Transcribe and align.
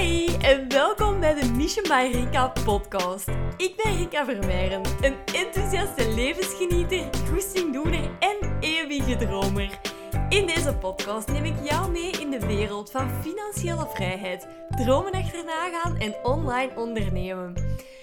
Hi 0.00 0.26
en 0.40 0.68
welkom 0.68 1.20
bij 1.20 1.34
de 1.34 1.50
Mission 1.52 1.84
by 1.88 2.10
Rika 2.12 2.52
podcast. 2.64 3.28
Ik 3.56 3.76
ben 3.82 3.96
Rika 3.96 4.24
Vermeijren, 4.24 4.82
een 5.00 5.14
enthousiaste 5.34 6.14
levensgenieter, 6.14 7.08
goestingdoener 7.30 8.10
en 8.18 8.56
eeuwige 8.60 9.16
dromer. 9.16 9.80
In 10.28 10.46
deze 10.46 10.74
podcast 10.74 11.32
neem 11.32 11.44
ik 11.44 11.54
jou 11.70 11.90
mee 11.90 12.10
in 12.10 12.30
de 12.30 12.46
wereld 12.46 12.90
van 12.90 13.10
financiële 13.22 13.86
vrijheid, 13.94 14.46
dromen 14.68 15.12
achterna 15.12 15.68
gaan 15.70 15.96
en 15.96 16.14
online 16.22 16.70
ondernemen. 16.76 17.54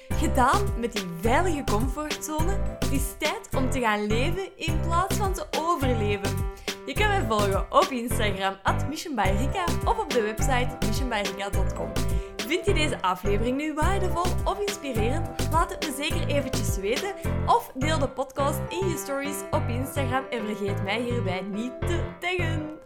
Gedaan 0.09 0.79
met 0.79 0.93
die 0.93 1.05
veilige 1.21 1.64
comfortzone, 1.64 2.57
het 2.79 2.91
is 2.91 3.04
tijd 3.20 3.50
om 3.57 3.70
te 3.70 3.79
gaan 3.79 4.07
leven 4.07 4.50
in 4.55 4.79
plaats 4.79 5.16
van 5.16 5.34
te 5.34 5.45
overleven. 5.59 6.55
Je 6.88 6.94
kan 6.94 7.08
mij 7.08 7.26
volgen 7.26 7.72
op 7.72 7.84
Instagram, 7.84 8.58
at 8.64 8.88
missionbyrika, 8.88 9.64
of 9.64 10.00
op 10.00 10.09
de 10.09 10.22
website 10.22 10.86
missionbyrika.com. 10.86 11.91
Vind 12.38 12.66
je 12.66 12.73
deze 12.73 13.02
aflevering 13.02 13.58
nu 13.58 13.73
waardevol 13.73 14.26
of 14.46 14.60
inspirerend? 14.60 15.50
Laat 15.52 15.70
het 15.70 15.86
me 15.86 15.96
zeker 15.96 16.27
eventjes 16.27 16.77
weten 16.77 17.16
of 17.46 17.72
deel 17.76 18.00
de 18.00 18.10
podcast 18.10 18.60
in 18.70 18.88
je 18.88 18.98
stories 18.98 19.41
op 19.52 19.68
Instagram 19.68 20.26
en 20.30 20.46
vergeet 20.46 20.84
mij 20.84 21.02
hierbij 21.02 21.41
niet 21.41 21.80
te 21.80 22.16
taggen. 22.20 22.80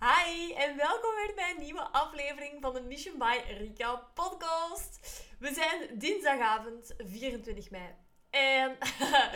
Hi 0.00 0.52
en 0.52 0.76
welkom 0.76 1.14
weer 1.14 1.32
bij 1.34 1.54
een 1.56 1.62
nieuwe 1.62 1.88
aflevering 1.92 2.60
van 2.60 2.74
de 2.74 2.80
Mission 2.80 3.18
by 3.18 3.38
Rika 3.58 3.94
podcast. 4.14 5.24
We 5.38 5.52
zijn 5.54 5.98
dinsdagavond 5.98 6.94
24 6.98 7.70
mei. 7.70 8.09
En 8.30 8.78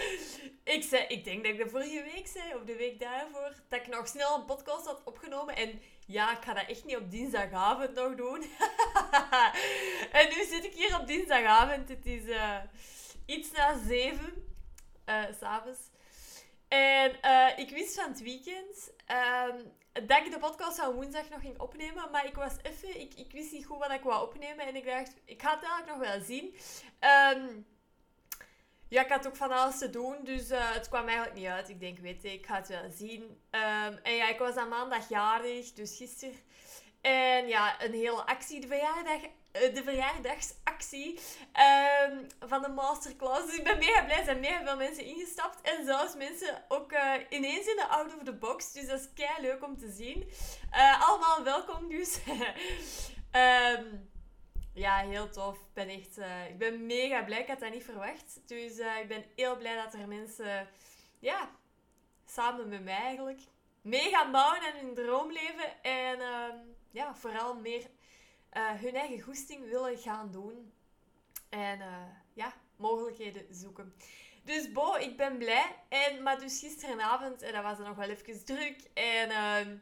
ik, 0.74 0.82
zei, 0.82 1.04
ik 1.08 1.24
denk 1.24 1.44
dat 1.44 1.52
ik 1.52 1.58
de 1.58 1.68
vorige 1.68 2.02
week 2.14 2.26
zei, 2.26 2.54
of 2.54 2.62
de 2.62 2.76
week 2.76 3.00
daarvoor, 3.00 3.52
dat 3.68 3.80
ik 3.80 3.86
nog 3.86 4.08
snel 4.08 4.36
een 4.36 4.44
podcast 4.44 4.86
had 4.86 5.02
opgenomen. 5.04 5.56
En 5.56 5.80
ja, 6.06 6.36
ik 6.36 6.44
ga 6.44 6.54
dat 6.54 6.68
echt 6.68 6.84
niet 6.84 6.96
op 6.96 7.10
dinsdagavond 7.10 7.94
nog 7.94 8.14
doen. 8.14 8.42
en 10.20 10.28
nu 10.28 10.44
zit 10.44 10.64
ik 10.64 10.72
hier 10.74 11.00
op 11.00 11.06
dinsdagavond. 11.06 11.88
Het 11.88 12.06
is 12.06 12.22
uh, 12.24 12.56
iets 13.26 13.50
na 13.50 13.78
zeven, 13.86 14.56
uh, 15.06 15.22
s'avonds. 15.40 15.80
En 16.68 17.12
uh, 17.24 17.48
ik 17.56 17.70
wist 17.70 17.94
van 17.94 18.08
het 18.08 18.22
weekend 18.22 18.92
um, 19.48 19.72
dat 20.06 20.26
ik 20.26 20.30
de 20.30 20.38
podcast 20.38 20.76
zou 20.76 20.94
woensdag 20.94 21.28
nog 21.28 21.40
ging 21.40 21.60
opnemen. 21.60 22.10
Maar 22.10 22.26
ik 22.26 22.34
was 22.34 22.52
even, 22.62 23.00
ik, 23.00 23.14
ik 23.14 23.32
wist 23.32 23.52
niet 23.52 23.66
goed 23.66 23.78
wat 23.78 23.90
ik 23.90 24.02
wou 24.02 24.26
opnemen. 24.26 24.66
En 24.66 24.76
ik 24.76 24.84
dacht, 24.84 25.12
ik 25.24 25.42
ga 25.42 25.54
het 25.54 25.62
eigenlijk 25.62 25.98
nog 25.98 26.08
wel 26.08 26.20
zien. 26.20 26.54
Um, 27.34 27.66
ja, 28.94 29.04
ik 29.04 29.10
had 29.10 29.26
ook 29.26 29.36
van 29.36 29.50
alles 29.50 29.78
te 29.78 29.90
doen, 29.90 30.16
dus 30.22 30.50
uh, 30.50 30.72
het 30.72 30.88
kwam 30.88 31.06
eigenlijk 31.06 31.36
niet 31.36 31.46
uit. 31.46 31.68
Ik 31.68 31.80
denk, 31.80 31.98
weet 31.98 32.22
je, 32.22 32.32
ik 32.32 32.46
ga 32.46 32.54
het 32.54 32.68
wel 32.68 32.90
zien. 32.90 33.22
Um, 33.22 33.98
en 34.02 34.14
ja, 34.14 34.28
ik 34.28 34.38
was 34.38 34.56
aan 34.56 34.68
maandag 34.68 35.08
jarig, 35.08 35.72
dus 35.72 35.96
gisteren. 35.96 36.34
En 37.00 37.48
ja, 37.48 37.82
een 37.82 37.92
hele 37.92 38.26
actie, 38.26 38.60
de, 38.60 38.66
verjaardag, 38.66 39.20
uh, 39.22 39.74
de 39.74 39.82
verjaardagsactie 39.84 41.20
um, 42.08 42.26
van 42.48 42.62
de 42.62 42.68
masterclass. 42.68 43.46
Dus 43.46 43.56
ik 43.56 43.64
ben 43.64 43.78
mega 43.78 44.04
blij, 44.04 44.18
er 44.18 44.24
zijn 44.24 44.40
mega 44.40 44.64
veel 44.64 44.76
mensen 44.76 45.04
ingestapt. 45.04 45.60
En 45.60 45.84
zelfs 45.84 46.16
mensen 46.16 46.64
ook 46.68 46.92
uh, 46.92 47.14
ineens 47.28 47.66
in 47.66 47.76
de 47.76 47.86
out 47.86 48.14
of 48.14 48.24
the 48.24 48.34
box. 48.34 48.72
Dus 48.72 48.86
dat 48.86 49.00
is 49.00 49.12
kei 49.14 49.40
leuk 49.40 49.64
om 49.64 49.78
te 49.78 49.90
zien. 49.90 50.30
allemaal 51.00 51.44
welkom 51.44 51.88
dus. 51.88 52.18
um, 53.32 54.08
ja, 54.74 54.96
heel 54.96 55.30
tof. 55.30 55.56
Ik 55.56 55.72
ben 55.72 55.88
echt 55.88 56.18
uh, 56.18 56.48
ik 56.48 56.58
ben 56.58 56.86
mega 56.86 57.22
blij. 57.22 57.40
Ik 57.40 57.48
had 57.48 57.60
dat 57.60 57.72
niet 57.72 57.84
verwacht. 57.84 58.40
Dus 58.46 58.78
uh, 58.78 58.98
ik 58.98 59.08
ben 59.08 59.24
heel 59.36 59.56
blij 59.56 59.74
dat 59.74 59.94
er 59.94 60.08
mensen, 60.08 60.68
ja, 61.18 61.50
samen 62.26 62.68
met 62.68 62.84
mij 62.84 62.96
eigenlijk, 62.96 63.40
mee 63.82 64.10
gaan 64.10 64.32
bouwen 64.32 64.60
en 64.62 64.78
hun 64.80 64.94
droom 64.94 65.32
leven. 65.32 65.82
En 65.82 66.18
uh, 66.18 66.54
ja, 66.90 67.14
vooral 67.14 67.54
meer 67.54 67.90
uh, 68.52 68.70
hun 68.70 68.94
eigen 68.94 69.20
goesting 69.20 69.70
willen 69.70 69.98
gaan 69.98 70.30
doen. 70.30 70.72
En 71.48 71.80
ja, 72.32 72.52
mogelijkheden 72.76 73.46
zoeken. 73.50 73.94
Dus 74.44 74.72
Bo, 74.72 74.94
ik 74.94 75.16
ben 75.16 75.38
blij. 75.38 75.76
En, 75.88 76.22
maar 76.22 76.38
dus 76.38 76.60
gisteravond, 76.60 77.42
en 77.42 77.52
dat 77.52 77.62
was 77.62 77.78
er 77.78 77.84
nog 77.84 77.96
wel 77.96 78.08
even 78.08 78.44
druk. 78.44 78.80
En 78.94 79.30
ehm, 79.30 79.76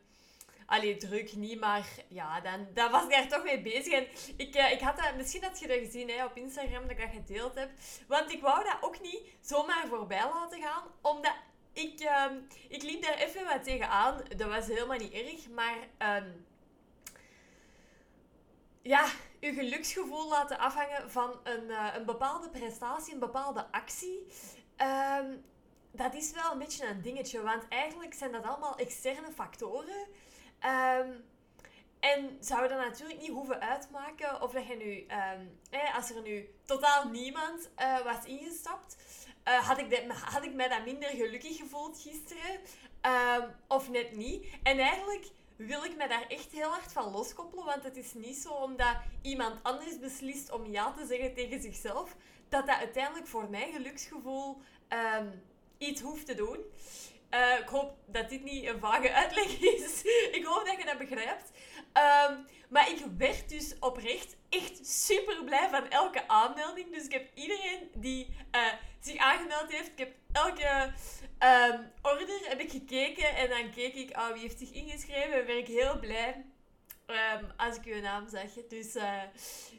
Allee, 0.72 0.96
druk 0.96 1.32
niet, 1.36 1.60
maar 1.60 1.86
ja, 2.08 2.40
dan, 2.40 2.66
dan 2.74 2.90
was 2.90 3.04
ik 3.04 3.10
daar 3.10 3.28
toch 3.28 3.44
mee 3.44 3.62
bezig. 3.62 3.92
En 3.92 4.06
ik, 4.36 4.56
uh, 4.56 4.72
ik 4.72 4.80
had 4.80 4.96
dat, 4.96 5.16
misschien 5.16 5.42
had 5.42 5.58
je 5.58 5.66
dat 5.66 5.78
gezien 5.78 6.08
hè, 6.08 6.24
op 6.24 6.36
Instagram, 6.36 6.82
dat 6.82 6.90
ik 6.90 6.98
dat 6.98 7.10
gedeeld 7.10 7.54
heb. 7.54 7.70
Want 8.06 8.32
ik 8.32 8.40
wou 8.40 8.64
dat 8.64 8.76
ook 8.80 9.00
niet 9.00 9.22
zomaar 9.40 9.86
voorbij 9.88 10.24
laten 10.34 10.62
gaan, 10.62 10.82
omdat 11.00 11.34
ik, 11.72 12.00
uh, 12.00 12.24
ik 12.68 12.82
liep 12.82 13.02
daar 13.02 13.14
even 13.14 13.44
wat 13.44 13.64
tegenaan. 13.64 14.22
Dat 14.36 14.48
was 14.48 14.66
helemaal 14.66 14.98
niet 14.98 15.12
erg, 15.12 15.48
maar... 15.48 15.76
Um, 16.18 16.46
ja, 18.82 19.06
je 19.40 19.52
geluksgevoel 19.52 20.28
laten 20.28 20.58
afhangen 20.58 21.10
van 21.10 21.40
een, 21.42 21.64
uh, 21.64 21.88
een 21.94 22.04
bepaalde 22.04 22.50
prestatie, 22.50 23.12
een 23.12 23.18
bepaalde 23.18 23.66
actie. 23.70 24.26
Um, 25.18 25.44
dat 25.90 26.14
is 26.14 26.32
wel 26.32 26.52
een 26.52 26.58
beetje 26.58 26.86
een 26.86 27.02
dingetje, 27.02 27.42
want 27.42 27.68
eigenlijk 27.68 28.14
zijn 28.14 28.32
dat 28.32 28.44
allemaal 28.44 28.76
externe 28.76 29.32
factoren 29.32 30.06
Um, 30.64 31.24
en 32.00 32.36
zou 32.40 32.68
dat 32.68 32.78
natuurlijk 32.78 33.20
niet 33.20 33.30
hoeven 33.30 33.60
uitmaken 33.60 34.42
of 34.42 34.52
dat 34.52 34.66
je 34.66 34.76
nu, 34.76 35.06
um, 35.16 35.58
als 35.94 36.10
er 36.10 36.22
nu 36.22 36.54
totaal 36.64 37.08
niemand 37.08 37.70
uh, 37.78 38.00
was 38.00 38.24
ingestapt, 38.24 38.96
uh, 39.48 39.54
had, 39.68 39.78
ik 39.78 39.90
dat, 39.90 40.16
had 40.16 40.44
ik 40.44 40.54
mij 40.54 40.68
dat 40.68 40.84
minder 40.84 41.08
gelukkig 41.08 41.56
gevoeld 41.56 42.00
gisteren 42.00 42.60
um, 43.02 43.54
of 43.68 43.90
net 43.90 44.16
niet. 44.16 44.46
En 44.62 44.78
eigenlijk 44.78 45.26
wil 45.56 45.84
ik 45.84 45.96
me 45.96 46.08
daar 46.08 46.26
echt 46.28 46.52
heel 46.52 46.68
hard 46.68 46.92
van 46.92 47.10
loskoppelen, 47.10 47.64
want 47.64 47.84
het 47.84 47.96
is 47.96 48.14
niet 48.14 48.36
zo 48.36 48.52
omdat 48.52 48.96
iemand 49.22 49.62
anders 49.62 49.98
beslist 49.98 50.50
om 50.50 50.66
ja 50.66 50.92
te 50.92 51.06
zeggen 51.06 51.34
tegen 51.34 51.62
zichzelf, 51.62 52.16
dat 52.48 52.66
dat 52.66 52.76
uiteindelijk 52.76 53.26
voor 53.26 53.50
mijn 53.50 53.72
geluksgevoel 53.72 54.60
iets 55.78 56.00
hoeft 56.00 56.26
te 56.26 56.34
doen. 56.34 56.58
Uh, 57.34 57.58
ik 57.58 57.68
hoop 57.68 57.96
dat 58.06 58.28
dit 58.28 58.44
niet 58.44 58.66
een 58.66 58.80
vage 58.80 59.12
uitleg 59.12 59.60
is. 59.60 60.02
ik 60.38 60.44
hoop 60.44 60.66
dat 60.66 60.76
je 60.78 60.84
dat 60.84 60.98
begrijpt. 60.98 61.50
Um, 62.28 62.46
maar 62.68 62.90
ik 62.90 63.04
werd 63.18 63.48
dus 63.48 63.74
oprecht 63.80 64.36
echt 64.48 64.86
super 64.86 65.44
blij 65.44 65.68
van 65.70 65.90
elke 65.90 66.28
aanmelding. 66.28 66.94
Dus 66.94 67.04
ik 67.04 67.12
heb 67.12 67.28
iedereen 67.34 67.90
die 67.94 68.26
uh, 68.54 68.66
zich 69.00 69.16
aangemeld 69.16 69.72
heeft, 69.72 69.86
ik 69.86 69.98
heb 69.98 70.12
elke 70.32 70.92
um, 71.38 71.90
order 72.02 72.40
heb 72.48 72.60
ik 72.60 72.70
gekeken. 72.70 73.36
En 73.36 73.48
dan 73.48 73.70
keek 73.70 73.94
ik, 73.94 74.16
oh, 74.16 74.32
wie 74.32 74.42
heeft 74.42 74.58
zich 74.58 74.70
ingeschreven? 74.70 75.32
En 75.32 75.46
werd 75.46 75.58
ik 75.58 75.66
heel 75.66 75.98
blij. 75.98 76.44
Um, 77.06 77.52
als 77.56 77.76
ik 77.76 77.84
uw 77.84 78.00
naam 78.00 78.28
zag. 78.28 78.66
Dus 78.68 78.96
uh, 78.96 79.22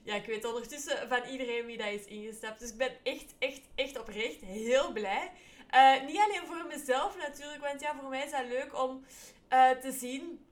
ja, 0.03 0.15
ik 0.15 0.25
weet 0.25 0.45
ondertussen 0.45 1.07
van 1.09 1.23
iedereen 1.23 1.65
wie 1.65 1.77
dat 1.77 1.87
is 1.87 2.05
ingestapt. 2.05 2.59
Dus 2.59 2.71
ik 2.71 2.77
ben 2.77 2.97
echt, 3.03 3.33
echt, 3.39 3.61
echt 3.75 3.99
oprecht 3.99 4.41
heel 4.41 4.91
blij. 4.91 5.31
Uh, 5.73 6.06
niet 6.06 6.19
alleen 6.19 6.47
voor 6.47 6.66
mezelf 6.67 7.17
natuurlijk, 7.17 7.61
want 7.61 7.81
ja, 7.81 7.95
voor 7.95 8.09
mij 8.09 8.25
is 8.25 8.31
dat 8.31 8.45
leuk 8.45 8.81
om 8.81 9.06
uh, 9.50 9.69
te 9.69 9.91
zien 9.91 10.45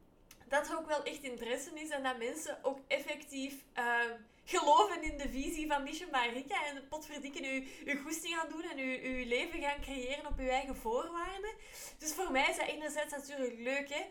dat 0.47 0.69
er 0.69 0.77
ook 0.77 0.87
wel 0.87 1.03
echt 1.03 1.23
interesse 1.23 1.69
is 1.73 1.89
en 1.89 2.03
dat 2.03 2.17
mensen 2.17 2.57
ook 2.63 2.79
effectief 2.87 3.53
uh, 3.77 3.99
geloven 4.43 5.03
in 5.03 5.17
de 5.17 5.29
visie 5.29 5.67
van 5.67 5.83
Mission 5.83 6.09
Marika 6.11 6.65
en 6.65 6.87
potverdikken 6.87 7.43
uw, 7.45 7.63
uw 7.85 8.01
goesting 8.01 8.35
gaan 8.35 8.49
doen 8.49 8.63
en 8.63 8.77
uw, 8.77 9.25
leven 9.25 9.61
gaan 9.61 9.81
creëren 9.81 10.25
op 10.25 10.39
uw 10.39 10.47
eigen 10.47 10.75
voorwaarden. 10.75 11.53
Dus 11.97 12.13
voor 12.13 12.31
mij 12.31 12.49
is 12.49 12.57
dat 12.57 12.67
enerzijds 12.67 13.13
natuurlijk 13.13 13.57
leuk, 13.57 13.89
hè. 13.89 14.03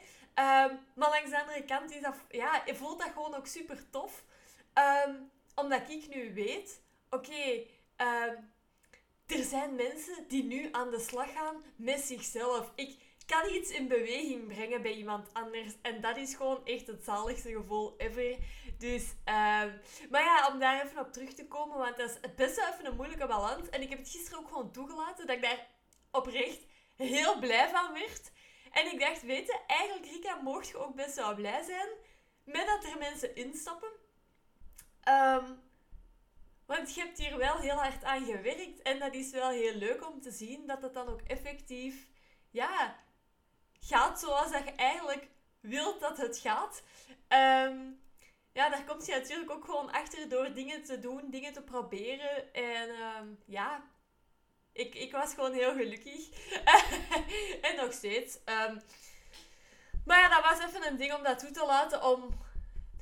Um, 0.65 0.78
maar 0.94 1.09
langs 1.09 1.31
de 1.31 1.41
andere 1.41 1.65
kant 1.65 1.94
is 1.94 2.03
dat, 2.03 2.15
ja, 2.28 2.62
voelt 2.66 2.99
dat 2.99 3.10
gewoon 3.12 3.34
ook 3.34 3.47
super 3.47 3.91
tof. 3.91 4.25
Um, 5.06 5.31
omdat 5.54 5.91
ik 5.91 6.15
nu 6.15 6.34
weet, 6.34 6.82
oké, 7.10 7.65
um, 7.97 8.53
er 9.30 9.44
zijn 9.44 9.74
mensen 9.74 10.24
die 10.28 10.44
nu 10.44 10.68
aan 10.72 10.90
de 10.90 11.00
slag 11.00 11.32
gaan 11.32 11.62
met 11.76 12.00
zichzelf. 12.00 12.72
Ik 12.75 12.99
kan 13.26 13.55
iets 13.55 13.70
in 13.70 13.88
beweging 13.88 14.46
brengen 14.46 14.82
bij 14.82 14.93
iemand 14.93 15.28
anders. 15.32 15.72
En 15.82 16.00
dat 16.00 16.16
is 16.16 16.34
gewoon 16.34 16.66
echt 16.66 16.87
het 16.87 17.05
zaligste 17.05 17.52
gevoel 17.52 17.94
ever. 17.99 18.37
Dus, 18.78 19.02
uh, 19.02 19.64
maar 20.10 20.22
ja, 20.22 20.49
om 20.52 20.58
daar 20.58 20.84
even 20.84 21.00
op 21.00 21.12
terug 21.12 21.34
te 21.34 21.46
komen, 21.46 21.78
want 21.78 21.96
dat 21.96 22.10
is 22.10 22.34
best 22.34 22.56
wel 22.56 22.72
even 22.72 22.87
een 22.87 22.96
moeilijke 22.96 23.26
balans. 23.26 23.69
En 23.69 23.82
ik 23.82 23.88
heb 23.88 23.99
het 23.99 24.10
gisteren 24.10 24.38
ook 24.38 24.49
gewoon 24.49 24.72
toegelaten 24.72 25.26
dat 25.26 25.37
ik 25.37 25.43
daar 25.43 25.66
oprecht 26.10 26.60
heel 26.96 27.38
blij 27.38 27.69
van 27.69 27.93
werd. 27.93 28.31
En 28.72 28.93
ik 28.93 29.00
dacht, 29.00 29.22
weet 29.22 29.46
je, 29.46 29.58
eigenlijk 29.66 30.06
Rika, 30.06 30.34
mocht 30.34 30.69
je 30.69 30.78
ook 30.78 30.94
best 30.94 31.16
wel 31.16 31.34
blij 31.34 31.62
zijn 31.62 31.88
met 32.44 32.66
dat 32.66 32.84
er 32.84 32.99
mensen 32.99 33.37
instappen. 33.37 33.88
Um, 35.08 35.69
want 36.70 36.94
je 36.94 37.00
hebt 37.00 37.19
hier 37.19 37.37
wel 37.37 37.58
heel 37.58 37.76
hard 37.76 38.05
aan 38.05 38.25
gewerkt. 38.25 38.82
En 38.82 38.99
dat 38.99 39.14
is 39.14 39.31
wel 39.31 39.50
heel 39.50 39.75
leuk 39.75 40.08
om 40.08 40.20
te 40.20 40.31
zien 40.31 40.67
dat 40.67 40.82
het 40.82 40.94
dan 40.94 41.08
ook 41.08 41.20
effectief 41.20 42.08
ja, 42.50 42.96
gaat 43.81 44.20
zoals 44.20 44.52
dat 44.52 44.64
je 44.64 44.72
eigenlijk 44.72 45.28
wilt 45.61 46.00
dat 46.00 46.17
het 46.17 46.38
gaat. 46.38 46.82
Um, 47.28 48.00
ja, 48.52 48.69
daar 48.69 48.84
komt 48.84 49.06
je 49.06 49.12
natuurlijk 49.12 49.50
ook 49.50 49.64
gewoon 49.64 49.93
achter 49.93 50.28
door 50.28 50.55
dingen 50.55 50.82
te 50.82 50.99
doen, 50.99 51.31
dingen 51.31 51.52
te 51.52 51.62
proberen. 51.62 52.55
En 52.55 52.88
um, 52.88 53.38
ja, 53.46 53.84
ik, 54.72 54.94
ik 54.94 55.12
was 55.12 55.34
gewoon 55.34 55.52
heel 55.52 55.75
gelukkig. 55.75 56.28
en 57.70 57.76
nog 57.76 57.93
steeds. 57.93 58.34
Um, 58.34 58.81
maar 60.05 60.19
ja, 60.19 60.28
dat 60.28 60.50
was 60.50 60.67
even 60.69 60.87
een 60.87 60.96
ding 60.96 61.14
om 61.14 61.22
dat 61.22 61.38
toe 61.38 61.50
te 61.50 61.67
laten 61.67 62.05
om 62.05 62.38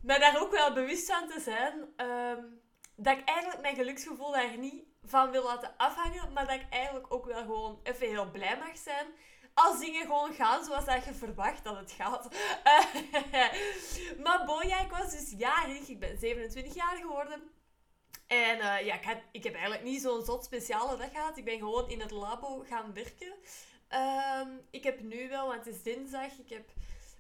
maar 0.03 0.21
daar 0.21 0.41
ook 0.41 0.51
wel 0.51 0.73
bewust 0.73 1.07
van 1.07 1.29
te 1.29 1.41
zijn 1.41 1.93
ehm, 1.97 2.45
dat 3.01 3.19
ik 3.19 3.25
eigenlijk 3.25 3.61
mijn 3.61 3.75
geluksgevoel 3.75 4.33
daar 4.33 4.59
niet 4.59 4.85
van 5.05 5.31
wil 5.31 5.45
laten 5.45 5.75
afhangen, 5.77 6.33
maar 6.33 6.47
dat 6.47 6.55
ik 6.55 6.67
eigenlijk 6.71 7.15
ook 7.15 7.27
wel 7.27 7.43
gewoon 7.43 7.81
even 7.83 8.09
heel 8.09 8.31
blij 8.31 8.59
mag 8.59 8.79
zijn 8.79 9.07
als 9.55 9.81
dingen 9.81 10.07
gewoon 10.07 10.35
gaan 10.35 10.65
zoals 10.65 10.85
dat 10.85 11.05
je 11.05 11.15
verwacht 11.15 11.65
dat 11.65 11.77
het 11.77 11.93
gaat. 11.93 12.29
maar 14.25 14.45
boja, 14.47 14.81
ik 14.81 14.91
was 14.91 15.11
dus 15.11 15.35
jarig. 15.37 15.89
Ik 15.89 16.01
ben 16.01 16.19
27 16.19 16.75
jaar 16.75 16.97
geworden. 16.97 17.43
En 18.27 18.59
uh, 18.59 18.87
ja, 18.87 18.95
ik, 18.95 19.23
ik, 19.33 19.45
heb 19.45 19.53
eigenlijk 19.53 19.85
niet 19.85 20.03
zo'n 20.03 20.25
zot 20.25 20.45
speciale 20.45 20.97
dag 20.97 21.11
gehad. 21.11 21.37
Ik 21.37 21.45
ben 21.45 21.59
gewoon 21.59 21.91
in 21.91 22.01
het 22.01 22.11
labo 22.11 22.65
gaan 22.69 22.95
werken. 22.95 23.33
Um, 24.43 24.61
ik 24.71 24.85
heb 24.85 25.01
nu 25.01 25.29
wel, 25.29 25.47
want 25.47 25.65
het 25.65 25.75
is 25.75 25.83
dinsdag, 25.83 26.39
ik 26.39 26.49
heb 26.49 26.69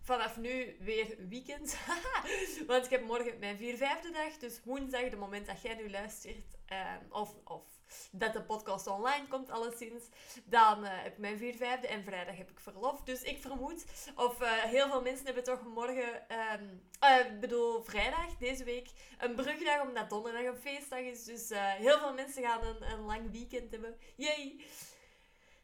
vanaf 0.08 0.36
nu 0.36 0.76
weer 0.80 1.16
weekend. 1.28 1.76
want 2.66 2.84
ik 2.84 2.90
heb 2.90 3.04
morgen 3.04 3.38
mijn 3.38 3.56
vier 3.56 3.76
vijfde 3.76 4.10
dag. 4.10 4.36
Dus 4.38 4.60
woensdag, 4.64 5.10
de 5.10 5.16
moment 5.16 5.46
dat 5.46 5.62
jij 5.62 5.74
nu 5.74 5.90
luistert, 5.90 6.56
um, 6.72 7.12
of, 7.12 7.34
of 7.44 7.62
dat 8.10 8.32
de 8.32 8.42
podcast 8.42 8.86
online 8.86 9.28
komt, 9.28 9.50
alleszins. 9.50 10.04
Dan 10.44 10.84
uh, 10.84 10.90
heb 10.90 11.12
ik 11.12 11.18
mijn 11.18 11.38
vier 11.38 11.56
vijfde 11.56 11.86
en 11.86 12.04
vrijdag 12.04 12.36
heb 12.36 12.50
ik 12.50 12.60
verlof. 12.60 13.02
Dus 13.02 13.22
ik 13.22 13.40
vermoed, 13.40 13.84
of 14.14 14.40
uh, 14.40 14.52
heel 14.52 14.88
veel 14.88 15.02
mensen 15.02 15.24
hebben 15.24 15.44
toch 15.44 15.62
morgen, 15.62 16.26
um, 16.60 16.82
uh, 17.04 17.40
bedoel 17.40 17.82
vrijdag 17.82 18.36
deze 18.38 18.64
week, 18.64 18.88
een 19.18 19.34
brugdag, 19.34 19.82
omdat 19.82 20.10
donderdag 20.10 20.44
een 20.44 20.60
feestdag 20.60 21.00
is. 21.00 21.24
Dus 21.24 21.48
heel 21.54 21.98
veel 21.98 22.14
mensen 22.14 22.42
gaan 22.42 22.64
een, 22.64 22.82
een 22.82 23.04
lang 23.04 23.30
weekend 23.30 23.70
hebben. 23.70 23.96
Yay! 24.16 24.64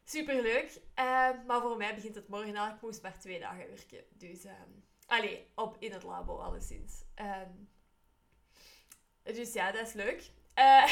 Superleuk. 0.05 0.81
maar 1.47 1.61
voor 1.61 1.77
mij 1.77 1.95
begint 1.95 2.15
het 2.15 2.27
morgen 2.27 2.55
al. 2.55 2.67
Ik 2.67 2.81
moest 2.81 3.01
maar 3.01 3.19
twee 3.19 3.39
dagen 3.39 3.67
werken. 3.67 4.03
Dus, 4.09 4.45
um, 4.45 4.83
allee, 5.05 5.47
op 5.55 5.75
in 5.79 5.91
het 5.91 6.03
labo 6.03 6.37
alleszins. 6.37 7.03
Um, 7.15 7.69
dus 9.23 9.53
ja, 9.53 9.71
dat 9.71 9.87
is 9.87 9.93
leuk. 9.93 10.23
Uh, 10.59 10.87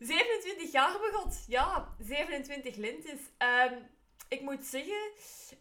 27 0.00 0.72
jaar 0.72 0.98
begot. 0.98 1.44
Ja, 1.46 1.94
27 1.98 2.76
lentes. 2.76 3.20
Um, 3.38 3.88
ik 4.28 4.40
moet 4.40 4.64
zeggen, 4.64 5.10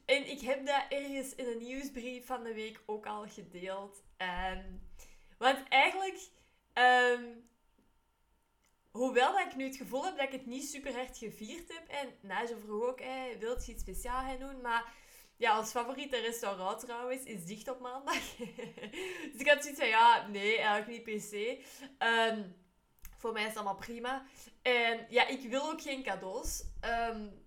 en 0.06 0.30
ik 0.30 0.42
heb 0.42 0.66
dat 0.66 0.86
ergens 0.90 1.36
in 1.36 1.48
een 1.48 1.58
nieuwsbrief 1.58 2.26
van 2.26 2.44
de 2.44 2.54
week 2.54 2.82
ook 2.86 3.06
al 3.06 3.28
gedeeld. 3.28 4.04
Want 5.38 5.68
eigenlijk, 5.70 6.20
hoewel 8.94 9.32
dat 9.32 9.46
ik 9.46 9.56
nu 9.56 9.64
het 9.64 9.76
gevoel 9.76 10.06
heb 10.06 10.18
dat 10.18 10.26
ik 10.26 10.32
het 10.32 10.46
niet 10.46 10.70
super 10.70 10.94
hard 10.94 11.18
gevierd 11.18 11.74
heb. 11.74 11.88
En 11.88 12.48
ze 12.48 12.58
vroeg 12.58 12.84
ook, 12.84 13.00
hey, 13.00 13.36
wilt 13.40 13.66
je 13.66 13.72
iets 13.72 13.82
speciaals 13.82 14.26
gaan 14.26 14.40
doen? 14.40 14.62
Maar 14.62 14.94
ja, 15.38 15.60
ons 15.60 15.70
favoriete 15.70 16.18
restaurant 16.18 16.80
trouwens 16.80 17.24
is 17.24 17.46
dicht 17.46 17.68
op 17.68 17.80
maandag. 17.80 18.36
dus 19.32 19.42
ik 19.42 19.48
had 19.48 19.62
zoiets 19.62 19.80
van, 19.80 19.90
ja, 19.90 20.28
nee, 20.28 20.58
eigenlijk 20.58 20.88
niet 20.88 21.04
per 21.04 21.22
se. 21.22 21.64
Um, 22.00 22.56
voor 23.18 23.34
mij 23.34 23.46
is 23.46 23.56
allemaal 23.56 23.76
prima. 23.76 24.26
En 24.62 25.06
ja, 25.10 25.28
ik 25.28 25.50
wil 25.50 25.72
ook 25.72 25.82
geen 25.82 26.04
cadeaus. 26.04 26.64
Um, 27.10 27.42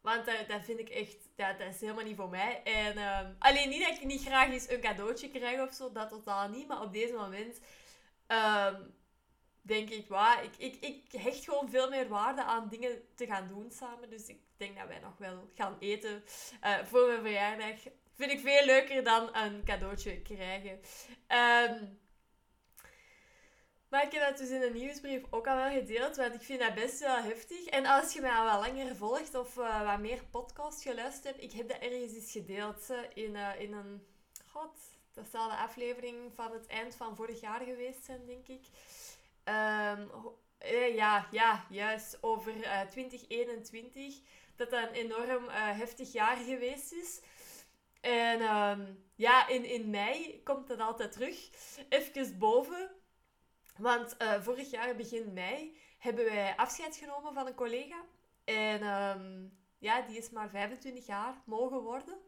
want 0.00 0.24
dat, 0.24 0.64
vind 0.64 0.78
ik 0.78 0.88
echt, 0.88 1.16
dat, 1.36 1.60
is 1.60 1.80
helemaal 1.80 2.04
niet 2.04 2.16
voor 2.16 2.28
mij. 2.28 2.62
En 2.62 2.98
um, 2.98 3.36
alleen 3.38 3.68
niet 3.68 3.86
dat 3.88 3.96
ik 3.96 4.04
niet 4.04 4.24
graag 4.24 4.50
eens 4.50 4.68
een 4.68 4.80
cadeautje 4.80 5.30
krijg 5.30 5.60
of 5.60 5.74
zo, 5.74 5.92
dat 5.92 6.08
totaal 6.08 6.48
niet. 6.48 6.68
Maar 6.68 6.82
op 6.82 6.92
deze 6.92 7.12
moment 7.12 7.60
denk 9.62 9.90
ik, 9.90 10.08
wow, 10.08 10.44
ik, 10.44 10.56
ik, 10.56 10.76
ik 10.84 11.20
hecht 11.20 11.44
gewoon 11.44 11.70
veel 11.70 11.88
meer 11.88 12.08
waarde 12.08 12.42
aan 12.42 12.68
dingen 12.68 13.02
te 13.14 13.26
gaan 13.26 13.48
doen 13.48 13.70
samen. 13.70 14.10
Dus 14.10 14.26
ik 14.26 14.40
denk 14.56 14.78
dat 14.78 14.88
wij 14.88 14.98
nog 14.98 15.18
wel 15.18 15.50
gaan 15.54 15.76
eten 15.78 16.24
uh, 16.64 16.78
voor 16.84 17.06
mijn 17.06 17.22
verjaardag. 17.22 17.80
Vind 18.14 18.30
ik 18.30 18.40
veel 18.40 18.64
leuker 18.64 19.04
dan 19.04 19.36
een 19.36 19.64
cadeautje 19.64 20.22
krijgen. 20.22 20.80
Um, 21.28 22.00
maar 23.88 24.04
ik 24.04 24.12
heb 24.12 24.28
dat 24.28 24.38
dus 24.38 24.50
in 24.50 24.62
een 24.62 24.72
nieuwsbrief 24.72 25.22
ook 25.30 25.46
al 25.46 25.56
wel 25.56 25.70
gedeeld, 25.70 26.16
want 26.16 26.34
ik 26.34 26.42
vind 26.42 26.60
dat 26.60 26.74
best 26.74 26.98
wel 26.98 27.16
heftig. 27.16 27.64
En 27.64 27.86
als 27.86 28.12
je 28.12 28.20
mij 28.20 28.30
al 28.30 28.44
wat 28.44 28.68
langer 28.68 28.96
volgt 28.96 29.34
of 29.34 29.56
uh, 29.56 29.90
wat 29.90 29.98
meer 29.98 30.24
podcast 30.30 30.82
geluisterd 30.82 31.24
hebt, 31.24 31.42
ik 31.42 31.52
heb 31.52 31.68
dat 31.68 31.78
ergens 31.78 32.14
eens 32.14 32.32
gedeeld 32.32 32.92
in, 33.14 33.34
uh, 33.34 33.60
in 33.60 33.72
een... 33.72 34.06
God, 34.46 34.78
dat 35.12 35.28
zal 35.30 35.48
de 35.48 35.56
aflevering 35.56 36.32
van 36.34 36.52
het 36.52 36.66
eind 36.66 36.94
van 36.94 37.16
vorig 37.16 37.40
jaar 37.40 37.60
geweest 37.60 38.04
zijn, 38.04 38.26
denk 38.26 38.48
ik. 38.48 38.62
Um, 39.44 40.10
eh, 40.58 40.94
ja, 40.94 41.28
ja, 41.30 41.66
juist 41.70 42.18
over 42.20 42.52
2021. 42.90 44.20
Dat 44.56 44.70
dat 44.70 44.88
een 44.88 44.94
enorm 44.94 45.48
heftig 45.48 46.12
jaar 46.12 46.36
geweest 46.36 46.92
is. 46.92 47.20
En 48.00 48.56
um, 48.56 49.04
ja, 49.14 49.48
in, 49.48 49.64
in 49.64 49.90
mei 49.90 50.42
komt 50.42 50.68
dat 50.68 50.80
altijd 50.80 51.12
terug. 51.12 51.48
Even 51.88 52.38
boven. 52.38 52.90
Want 53.76 54.16
uh, 54.18 54.42
vorig 54.42 54.70
jaar, 54.70 54.96
begin 54.96 55.32
mei, 55.32 55.76
hebben 55.98 56.24
wij 56.24 56.56
afscheid 56.56 56.96
genomen 56.96 57.34
van 57.34 57.46
een 57.46 57.54
collega. 57.54 58.04
En 58.44 58.82
um, 58.86 59.58
ja, 59.78 60.00
die 60.00 60.16
is 60.16 60.30
maar 60.30 60.50
25 60.50 61.06
jaar 61.06 61.42
mogen 61.44 61.80
worden. 61.80 62.18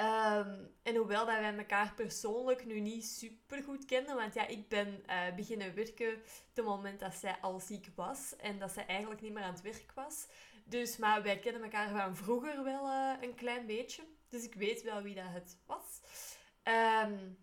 Um, 0.00 0.70
en 0.82 0.96
hoewel 0.96 1.26
dat 1.26 1.38
wij 1.38 1.56
elkaar 1.56 1.94
persoonlijk 1.94 2.64
nu 2.64 2.80
niet 2.80 3.04
super 3.06 3.62
goed 3.62 3.84
kenden, 3.84 4.16
want 4.16 4.34
ja, 4.34 4.46
ik 4.46 4.68
ben 4.68 5.02
uh, 5.06 5.34
beginnen 5.34 5.74
werken 5.74 6.14
op 6.14 6.22
het 6.54 6.64
moment 6.64 7.00
dat 7.00 7.14
zij 7.14 7.36
al 7.40 7.60
ziek 7.60 7.88
was 7.94 8.36
en 8.36 8.58
dat 8.58 8.70
zij 8.72 8.86
eigenlijk 8.86 9.20
niet 9.20 9.32
meer 9.32 9.42
aan 9.42 9.52
het 9.52 9.62
werk 9.62 9.92
was. 9.94 10.26
Dus, 10.64 10.96
maar 10.96 11.22
wij 11.22 11.38
kennen 11.38 11.62
elkaar 11.62 11.88
van 11.88 12.16
vroeger 12.16 12.64
wel 12.64 12.86
uh, 12.86 13.12
een 13.20 13.34
klein 13.34 13.66
beetje. 13.66 14.02
Dus 14.28 14.44
ik 14.44 14.54
weet 14.54 14.82
wel 14.82 15.02
wie 15.02 15.14
dat 15.14 15.28
het 15.28 15.56
was. 15.66 16.00
Um, 17.04 17.38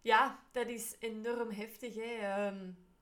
ja, 0.00 0.40
dat 0.52 0.66
is 0.66 0.96
enorm 0.98 1.50
heftig. 1.50 1.94
Hè. 1.94 2.48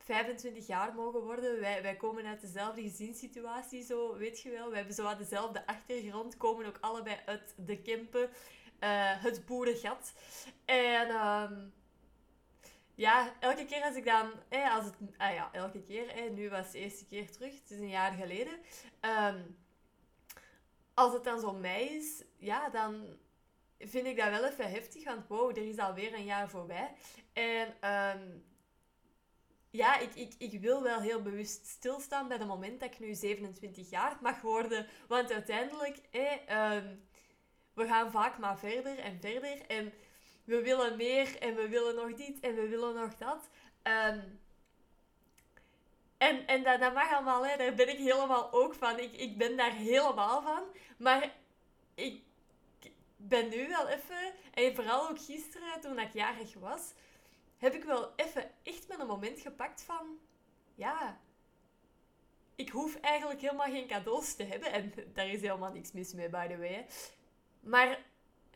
25 0.04 0.62
ehm, 0.62 0.72
jaar 0.72 0.94
mogen 0.94 1.20
worden. 1.20 1.60
Wij, 1.60 1.82
wij 1.82 1.96
komen 1.96 2.26
uit 2.26 2.40
dezelfde 2.40 2.82
gezinssituatie, 2.82 3.82
zo 3.82 4.16
weet 4.16 4.40
je 4.40 4.50
wel. 4.50 4.70
We 4.70 4.76
hebben 4.76 4.94
zo 4.94 5.16
dezelfde 5.16 5.66
achtergrond, 5.66 6.36
komen 6.36 6.66
ook 6.66 6.78
allebei 6.80 7.16
uit 7.26 7.54
de 7.56 7.82
Kempen, 7.82 8.22
uh, 8.22 8.28
het 9.22 9.46
boerengat. 9.46 10.12
En 10.64 11.10
um, 11.10 11.72
ja, 12.94 13.34
elke 13.40 13.64
keer 13.64 13.82
als 13.82 13.96
ik 13.96 14.04
dan, 14.04 14.32
als 14.50 14.84
het, 14.84 14.94
ah 15.16 15.34
ja, 15.34 15.48
elke 15.52 15.82
keer, 15.82 16.30
nu 16.30 16.50
was 16.50 16.70
de 16.70 16.78
eerste 16.78 17.06
keer 17.06 17.30
terug, 17.30 17.54
het 17.54 17.70
is 17.70 17.78
een 17.78 17.88
jaar 17.88 18.12
geleden. 18.12 18.58
Um, 19.00 19.56
als 20.94 21.12
het 21.12 21.24
dan 21.24 21.40
zo 21.40 21.52
mei 21.52 21.88
is, 21.88 22.24
ja, 22.36 22.68
dan 22.68 23.06
vind 23.78 24.06
ik 24.06 24.16
dat 24.16 24.30
wel 24.30 24.44
even 24.44 24.70
heftig. 24.70 25.04
Want 25.04 25.28
wow, 25.28 25.50
er 25.50 25.68
is 25.68 25.78
alweer 25.78 26.14
een 26.14 26.24
jaar 26.24 26.48
voorbij. 26.48 26.94
En 27.32 27.90
um, 27.90 28.44
ja, 29.74 29.98
ik, 29.98 30.14
ik, 30.14 30.34
ik 30.38 30.60
wil 30.60 30.82
wel 30.82 31.00
heel 31.00 31.22
bewust 31.22 31.66
stilstaan 31.66 32.28
bij 32.28 32.36
het 32.36 32.46
moment 32.46 32.80
dat 32.80 32.92
ik 32.92 32.98
nu 32.98 33.14
27 33.14 33.90
jaar 33.90 34.18
mag 34.20 34.40
worden. 34.40 34.86
Want 35.08 35.32
uiteindelijk, 35.32 36.00
eh, 36.10 36.74
um, 36.74 37.06
we 37.72 37.86
gaan 37.86 38.10
vaak 38.10 38.38
maar 38.38 38.58
verder 38.58 38.98
en 38.98 39.20
verder. 39.20 39.66
En 39.66 39.92
we 40.44 40.62
willen 40.62 40.96
meer 40.96 41.38
en 41.38 41.54
we 41.54 41.68
willen 41.68 41.94
nog 41.94 42.14
dit 42.14 42.40
en 42.40 42.54
we 42.54 42.68
willen 42.68 42.94
nog 42.94 43.14
dat. 43.14 43.48
Um, 43.82 44.40
en 46.18 46.46
en 46.46 46.62
dat, 46.62 46.80
dat 46.80 46.94
mag 46.94 47.12
allemaal, 47.12 47.46
hè. 47.46 47.56
daar 47.56 47.74
ben 47.74 47.88
ik 47.88 47.98
helemaal 47.98 48.52
ook 48.52 48.74
van. 48.74 48.98
Ik, 48.98 49.12
ik 49.12 49.38
ben 49.38 49.56
daar 49.56 49.72
helemaal 49.72 50.42
van. 50.42 50.62
Maar 50.96 51.32
ik 51.94 52.22
ben 53.16 53.48
nu 53.48 53.68
wel 53.68 53.88
even, 53.88 54.32
en 54.54 54.74
vooral 54.74 55.08
ook 55.08 55.20
gisteren 55.20 55.80
toen 55.80 55.98
ik 55.98 56.12
jarig 56.12 56.54
was, 56.54 56.92
heb 57.64 57.74
ik 57.74 57.84
wel 57.84 58.12
even 58.16 58.50
echt 58.62 58.88
met 58.88 59.00
een 59.00 59.06
moment 59.06 59.40
gepakt 59.40 59.82
van, 59.82 60.18
ja, 60.74 61.20
ik 62.54 62.68
hoef 62.68 63.00
eigenlijk 63.00 63.40
helemaal 63.40 63.70
geen 63.70 63.86
cadeaus 63.86 64.34
te 64.34 64.44
hebben. 64.44 64.72
En 64.72 64.92
daar 65.14 65.28
is 65.28 65.40
helemaal 65.40 65.72
niks 65.72 65.92
mis 65.92 66.12
mee, 66.12 66.28
by 66.28 66.46
the 66.46 66.58
way. 66.58 66.86
Maar 67.60 68.04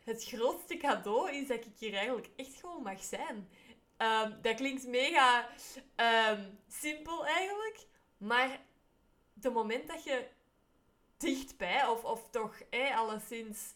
het 0.03 0.23
grootste 0.23 0.77
cadeau 0.77 1.31
is 1.31 1.47
dat 1.47 1.65
ik 1.65 1.77
hier 1.77 1.93
eigenlijk 1.93 2.29
echt 2.35 2.55
gewoon 2.55 2.83
mag 2.83 3.03
zijn. 3.03 3.49
Um, 3.97 4.41
dat 4.41 4.55
klinkt 4.55 4.87
mega 4.87 5.49
um, 5.95 6.59
simpel 6.67 7.25
eigenlijk. 7.25 7.87
Maar 8.17 8.59
de 9.33 9.49
moment 9.49 9.87
dat 9.87 10.03
je 10.03 10.27
dichtbij, 11.17 11.87
of, 11.87 12.03
of 12.03 12.29
toch 12.29 12.59
eh, 12.69 12.97
alleszins 12.97 13.73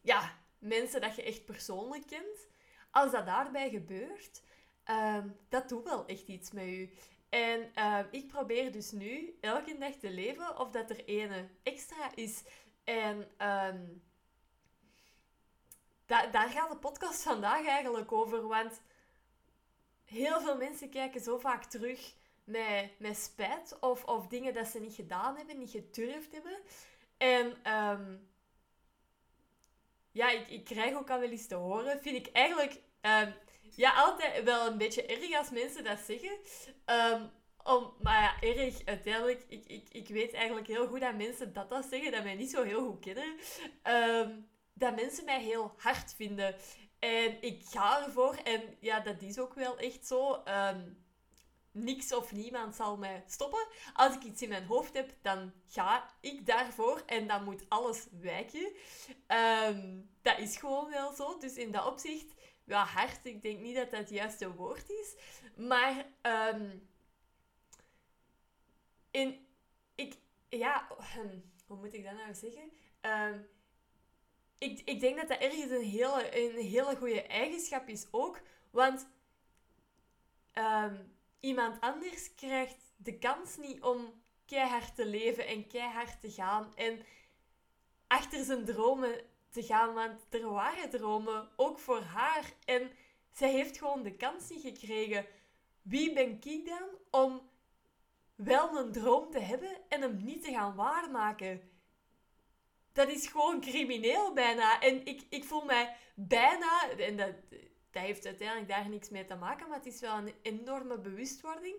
ja, 0.00 0.38
mensen 0.58 1.00
dat 1.00 1.16
je 1.16 1.22
echt 1.22 1.44
persoonlijk 1.44 2.06
kent, 2.06 2.48
als 2.90 3.10
dat 3.12 3.26
daarbij 3.26 3.70
gebeurt, 3.70 4.42
um, 4.90 5.36
dat 5.48 5.68
doet 5.68 5.84
wel 5.84 6.06
echt 6.06 6.28
iets 6.28 6.50
met 6.50 6.64
je. 6.64 6.88
En 7.28 7.72
uh, 7.78 7.98
ik 8.10 8.26
probeer 8.26 8.72
dus 8.72 8.90
nu 8.90 9.38
elke 9.40 9.78
dag 9.78 9.94
te 9.94 10.10
leven 10.10 10.58
of 10.58 10.70
dat 10.70 10.90
er 10.90 11.04
ene 11.04 11.48
extra 11.62 12.10
is. 12.14 12.44
En 12.84 13.16
um, 13.18 14.02
da 16.06 16.26
daar 16.26 16.48
gaat 16.48 16.70
de 16.70 16.76
podcast 16.76 17.22
vandaag 17.22 17.66
eigenlijk 17.66 18.12
over. 18.12 18.46
Want 18.46 18.82
heel 20.04 20.40
veel 20.40 20.56
mensen 20.56 20.90
kijken 20.90 21.20
zo 21.20 21.38
vaak 21.38 21.64
terug 21.64 22.14
met, 22.44 23.16
spijt 23.16 23.78
of, 23.80 24.04
of 24.04 24.26
dingen 24.26 24.54
dat 24.54 24.66
ze 24.66 24.80
niet 24.80 24.94
gedaan 24.94 25.36
hebben, 25.36 25.58
niet 25.58 25.70
gedurfd 25.70 26.32
hebben. 26.32 26.58
En 27.16 27.72
ja, 30.12 30.30
ik, 30.30 30.48
ik 30.48 30.64
krijg 30.64 30.94
ook 30.94 31.10
al 31.10 31.20
wel 31.20 31.30
eens 31.30 31.46
te 31.46 31.54
horen, 31.54 32.00
vind 32.00 32.26
ik 32.26 32.32
eigenlijk 32.32 32.80
ehm, 33.00 33.32
ja, 33.76 33.92
altijd 33.94 34.44
wel 34.44 34.66
een 34.66 34.78
beetje 34.78 35.06
erg 35.06 35.36
als 35.36 35.50
mensen 35.50 35.84
dat 35.84 35.98
zeggen. 35.98 36.38
Ehm, 36.84 37.26
om, 37.62 37.94
maar 38.00 38.20
ja, 38.22 38.48
erg, 38.48 38.84
uiteindelijk, 38.84 39.44
ik, 39.48 39.66
ik, 39.66 39.88
ik 39.90 40.08
weet 40.08 40.32
eigenlijk 40.32 40.66
heel 40.66 40.86
goed 40.86 41.00
dat 41.00 41.16
mensen 41.16 41.52
dat 41.52 41.70
dat 41.70 41.86
zeggen, 41.90 42.12
dat 42.12 42.24
mij 42.24 42.34
niet 42.34 42.50
zo 42.50 42.62
heel 42.62 42.86
goed 42.86 43.00
kennen. 43.00 43.36
Um, 43.82 44.48
dat 44.74 44.94
mensen 44.96 45.24
mij 45.24 45.42
heel 45.42 45.74
hard 45.76 46.14
vinden. 46.14 46.54
En 46.98 47.42
ik 47.42 47.62
ga 47.64 48.04
ervoor, 48.04 48.34
en 48.34 48.62
ja, 48.80 49.00
dat 49.00 49.22
is 49.22 49.38
ook 49.38 49.54
wel 49.54 49.78
echt 49.78 50.06
zo. 50.06 50.42
Niks 51.72 52.14
of 52.14 52.32
niemand 52.32 52.74
zal 52.74 52.96
mij 52.96 53.24
stoppen. 53.26 53.66
Als 53.92 54.14
ik 54.14 54.22
iets 54.22 54.42
in 54.42 54.48
mijn 54.48 54.66
hoofd 54.66 54.94
heb, 54.94 55.14
dan 55.22 55.52
ga 55.66 56.10
ik 56.20 56.46
daarvoor 56.46 57.02
en 57.06 57.26
dan 57.26 57.44
moet 57.44 57.68
alles 57.68 58.06
wijken. 58.20 58.72
Um, 59.68 60.10
dat 60.22 60.38
is 60.38 60.56
gewoon 60.56 60.90
wel 60.90 61.12
zo. 61.12 61.38
Dus 61.38 61.56
in 61.56 61.72
dat 61.72 61.86
opzicht, 61.86 62.34
ja, 62.64 62.84
hard, 62.84 63.24
ik 63.24 63.42
denk 63.42 63.60
niet 63.60 63.76
dat 63.76 63.90
dat 63.90 64.00
het 64.00 64.10
juiste 64.10 64.54
woord 64.54 64.90
is. 64.90 65.14
Maar 65.56 66.06
um, 66.22 66.88
in, 69.10 69.46
ik, 69.94 70.14
ja, 70.48 70.86
hoe 71.66 71.76
moet 71.76 71.94
ik 71.94 72.04
dat 72.04 72.14
nou 72.14 72.34
zeggen? 72.34 72.72
Um, 73.00 73.48
ik, 74.58 74.80
ik 74.84 75.00
denk 75.00 75.16
dat 75.16 75.28
dat 75.28 75.38
ergens 75.38 75.70
een 75.70 75.84
hele, 75.84 76.38
een 76.42 76.66
hele 76.66 76.96
goede 76.96 77.22
eigenschap 77.22 77.88
is 77.88 78.06
ook. 78.10 78.40
Want 78.70 79.08
um, 80.54 81.18
iemand 81.40 81.80
anders 81.80 82.34
krijgt 82.34 82.92
de 82.96 83.18
kans 83.18 83.56
niet 83.56 83.82
om 83.82 84.22
keihard 84.46 84.94
te 84.94 85.06
leven 85.06 85.46
en 85.46 85.66
keihard 85.66 86.20
te 86.20 86.30
gaan. 86.30 86.72
En 86.76 87.06
achter 88.06 88.44
zijn 88.44 88.64
dromen 88.64 89.20
te 89.50 89.62
gaan. 89.62 89.94
Want 89.94 90.20
er 90.30 90.50
waren 90.50 90.90
dromen, 90.90 91.48
ook 91.56 91.78
voor 91.78 92.00
haar. 92.00 92.52
En 92.64 92.90
zij 93.32 93.50
heeft 93.50 93.78
gewoon 93.78 94.02
de 94.02 94.16
kans 94.16 94.48
niet 94.48 94.62
gekregen. 94.62 95.26
Wie 95.82 96.12
ben 96.12 96.38
ik 96.40 96.66
dan 96.66 96.88
om 97.10 97.50
wel 98.34 98.78
een 98.78 98.92
droom 98.92 99.30
te 99.30 99.40
hebben 99.40 99.78
en 99.88 100.00
hem 100.00 100.24
niet 100.24 100.42
te 100.42 100.52
gaan 100.52 100.74
waarmaken? 100.74 101.70
dat 102.92 103.08
is 103.08 103.26
gewoon 103.26 103.60
crimineel 103.60 104.32
bijna. 104.32 104.80
En 104.80 105.06
ik, 105.06 105.22
ik 105.28 105.44
voel 105.44 105.64
mij 105.64 105.96
bijna, 106.14 106.90
en 106.98 107.16
dat, 107.16 107.34
dat 107.90 108.02
heeft 108.02 108.26
uiteindelijk 108.26 108.68
daar 108.68 108.88
niks 108.88 109.08
mee 109.08 109.24
te 109.24 109.34
maken, 109.34 109.68
maar 109.68 109.76
het 109.76 109.86
is 109.86 110.00
wel 110.00 110.16
een 110.16 110.34
enorme 110.42 110.98
bewustwording. 110.98 111.74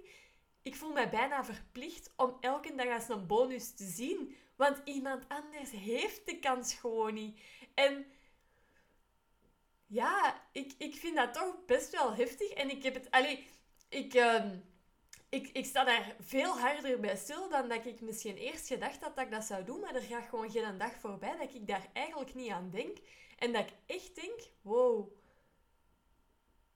Ik 0.62 0.76
voel 0.76 0.92
mij 0.92 1.10
bijna 1.10 1.46
verplicht 1.46 2.12
om 2.16 2.38
elke 2.40 2.76
dag 2.76 2.88
als 2.88 3.10
een 3.10 3.28
bonus 3.28 3.72
te 3.72 3.86
zien. 3.86 4.36
Want 4.56 4.82
iemand 4.84 5.26
anders 5.28 5.72
heeft 5.72 6.26
de 6.26 6.40
kans 6.40 6.74
gewoon 6.74 7.14
niet. 7.14 7.40
En 7.74 8.06
ja, 9.88 10.42
ik, 10.52 10.74
ik 10.78 10.96
vind 10.96 11.16
dat 11.16 11.34
toch 11.34 11.66
best 11.66 11.92
wel 11.92 12.16
heftig. 12.16 12.50
En 12.50 12.70
ik 12.70 12.84
heb 12.84 12.94
het... 12.94 13.12
Allee, 13.12 13.48
ik... 13.90 14.14
Uh, 14.14 14.44
ik, 15.30 15.50
ik 15.54 15.66
sta 15.66 15.84
daar 15.84 16.16
veel 16.20 16.60
harder 16.60 17.00
bij 17.00 17.16
stil 17.16 17.50
dan 17.50 17.70
dat 17.70 17.86
ik 17.86 18.02
misschien 18.02 18.38
eerst 18.38 18.68
gedacht 18.68 19.04
had 19.04 19.16
dat 19.16 19.26
ik 19.26 19.32
dat 19.32 19.44
zou 19.44 19.64
doen. 19.64 19.80
Maar 19.80 19.96
er 19.96 20.02
gaat 20.02 20.30
gewoon 20.30 20.52
geen 20.52 20.78
dag 20.78 20.94
voorbij 21.00 21.38
dat 21.38 21.54
ik 21.54 21.68
daar 21.68 21.88
eigenlijk 21.94 22.34
niet 22.34 22.52
aan 22.52 22.70
denk. 22.70 22.98
En 23.38 23.54
dat 23.54 23.62
ik 23.62 23.74
echt 23.86 24.16
denk, 24.16 24.40
wow. 24.62 25.12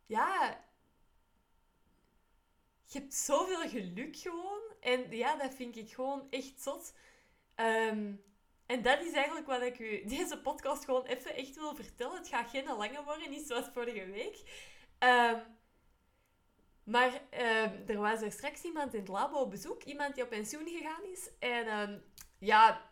Ja, 0.06 0.64
je 2.86 3.00
hebt 3.00 3.14
zoveel 3.14 3.70
geluk 3.70 4.18
gewoon. 4.18 4.62
En 4.80 5.12
ja, 5.12 5.36
dat 5.36 5.54
vind 5.54 5.78
ik 5.78 5.94
gewoon 5.94 6.28
echt 6.30 6.62
zot. 6.62 6.94
Um, 7.56 8.24
en 8.66 8.82
dat 8.82 9.02
is 9.02 9.14
eigenlijk 9.14 9.48
wat 9.48 9.62
ik 9.62 9.80
u 9.80 10.06
deze 10.16 10.42
podcast 10.42 10.86
gewoon 10.86 11.06
even 11.06 11.36
echt 11.36 11.56
wil 11.56 11.76
vertellen. 11.76 12.18
Het 12.18 12.28
gaat 12.28 12.50
geen 12.50 12.66
lange 12.66 13.04
worden, 13.04 13.30
niet 13.30 13.48
zoals 13.48 13.70
vorige 13.74 14.06
week. 14.06 14.38
Um, 15.00 15.42
maar 16.84 17.22
uh, 17.34 17.90
er 17.90 17.98
was 17.98 18.22
er 18.22 18.32
straks 18.32 18.62
iemand 18.62 18.94
in 18.94 19.00
het 19.00 19.10
labo 19.10 19.38
op 19.38 19.50
bezoek. 19.50 19.84
Iemand 19.84 20.16
die 20.16 20.24
op 20.24 20.30
pensioen 20.30 20.68
gegaan 20.68 21.04
is. 21.04 21.30
En 21.40 22.04
ja, 22.38 22.90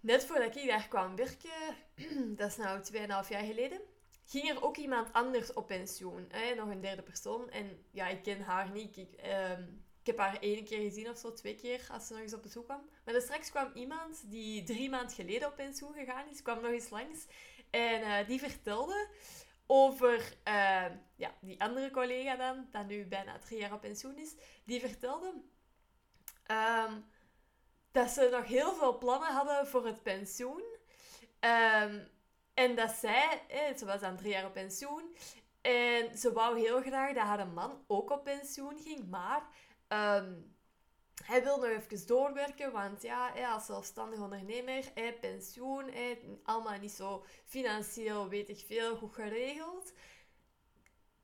net 0.00 0.24
voordat 0.24 0.56
ik 0.56 0.66
daar 0.66 0.88
kwam 0.88 1.16
werken, 1.16 1.76
dat 2.38 2.50
is 2.50 2.56
nou 2.56 2.80
2,5 2.92 2.96
jaar 3.28 3.44
geleden, 3.44 3.80
ging 4.26 4.50
er 4.50 4.64
ook 4.64 4.76
iemand 4.76 5.12
anders 5.12 5.52
op 5.52 5.66
pensioen. 5.66 6.26
Hè? 6.28 6.54
Nog 6.54 6.68
een 6.68 6.80
derde 6.80 7.02
persoon. 7.02 7.50
En 7.50 7.84
ja, 7.90 8.08
ik 8.08 8.22
ken 8.22 8.40
haar 8.40 8.70
niet. 8.70 8.96
Ik, 8.96 9.22
uh, 9.24 9.58
ik 10.00 10.06
heb 10.06 10.18
haar 10.18 10.40
één 10.40 10.64
keer 10.64 10.80
gezien 10.80 11.10
of 11.10 11.18
zo, 11.18 11.32
twee 11.32 11.54
keer, 11.54 11.86
als 11.90 12.06
ze 12.06 12.12
nog 12.12 12.22
eens 12.22 12.34
op 12.34 12.42
bezoek 12.42 12.64
kwam. 12.64 12.88
Maar 13.04 13.14
er 13.14 13.20
straks 13.20 13.50
kwam 13.50 13.70
iemand 13.74 14.30
die 14.30 14.62
drie 14.62 14.90
maanden 14.90 15.14
geleden 15.14 15.48
op 15.48 15.56
pensioen 15.56 15.92
gegaan 15.94 16.28
is, 16.28 16.42
kwam 16.42 16.60
nog 16.60 16.70
eens 16.70 16.90
langs. 16.90 17.26
En 17.70 18.00
uh, 18.00 18.26
die 18.26 18.38
vertelde 18.38 19.08
over 19.66 20.36
uh, 20.48 20.84
ja, 21.16 21.34
die 21.40 21.60
andere 21.60 21.90
collega 21.90 22.36
dan, 22.36 22.68
dat 22.72 22.86
nu 22.86 23.06
bijna 23.06 23.38
drie 23.38 23.58
jaar 23.58 23.72
op 23.72 23.80
pensioen 23.80 24.18
is, 24.18 24.34
die 24.64 24.80
vertelde 24.80 25.32
um, 26.50 27.04
dat 27.92 28.10
ze 28.10 28.28
nog 28.32 28.44
heel 28.44 28.74
veel 28.74 28.98
plannen 28.98 29.32
hadden 29.32 29.66
voor 29.66 29.86
het 29.86 30.02
pensioen. 30.02 30.62
Um, 31.40 32.08
en 32.56 32.74
dat 32.74 32.90
zij, 32.90 33.42
ze 33.76 33.84
was 33.84 34.00
dan 34.00 34.16
drie 34.16 34.30
jaar 34.30 34.46
op 34.46 34.52
pensioen, 34.52 35.16
en 35.60 36.18
ze 36.18 36.32
wou 36.32 36.58
heel 36.58 36.80
graag 36.80 37.14
dat 37.14 37.24
haar 37.24 37.46
man 37.46 37.84
ook 37.86 38.10
op 38.10 38.24
pensioen 38.24 38.78
ging, 38.78 39.08
maar 39.08 39.48
um, 39.88 40.54
hij 41.24 41.42
wil 41.42 41.56
nog 41.56 41.68
even 41.68 42.06
doorwerken, 42.06 42.72
want 42.72 43.02
ja, 43.02 43.52
als 43.52 43.66
zelfstandig 43.66 44.18
ondernemer, 44.18 44.92
pensioen, 45.20 45.90
allemaal 46.42 46.78
niet 46.78 46.92
zo 46.92 47.24
financieel, 47.44 48.28
weet 48.28 48.48
ik 48.48 48.64
veel, 48.66 48.96
goed 48.96 49.14
geregeld. 49.14 49.92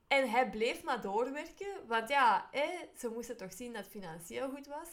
En 0.09 0.31
hij 0.31 0.51
bleef 0.51 0.83
maar 0.83 1.01
doorwerken, 1.01 1.87
want 1.87 2.09
ja, 2.09 2.51
ze 2.97 3.09
moesten 3.09 3.37
toch 3.37 3.53
zien 3.53 3.73
dat 3.73 3.83
het 3.83 3.93
financieel 3.93 4.51
goed 4.51 4.67
was. 4.67 4.89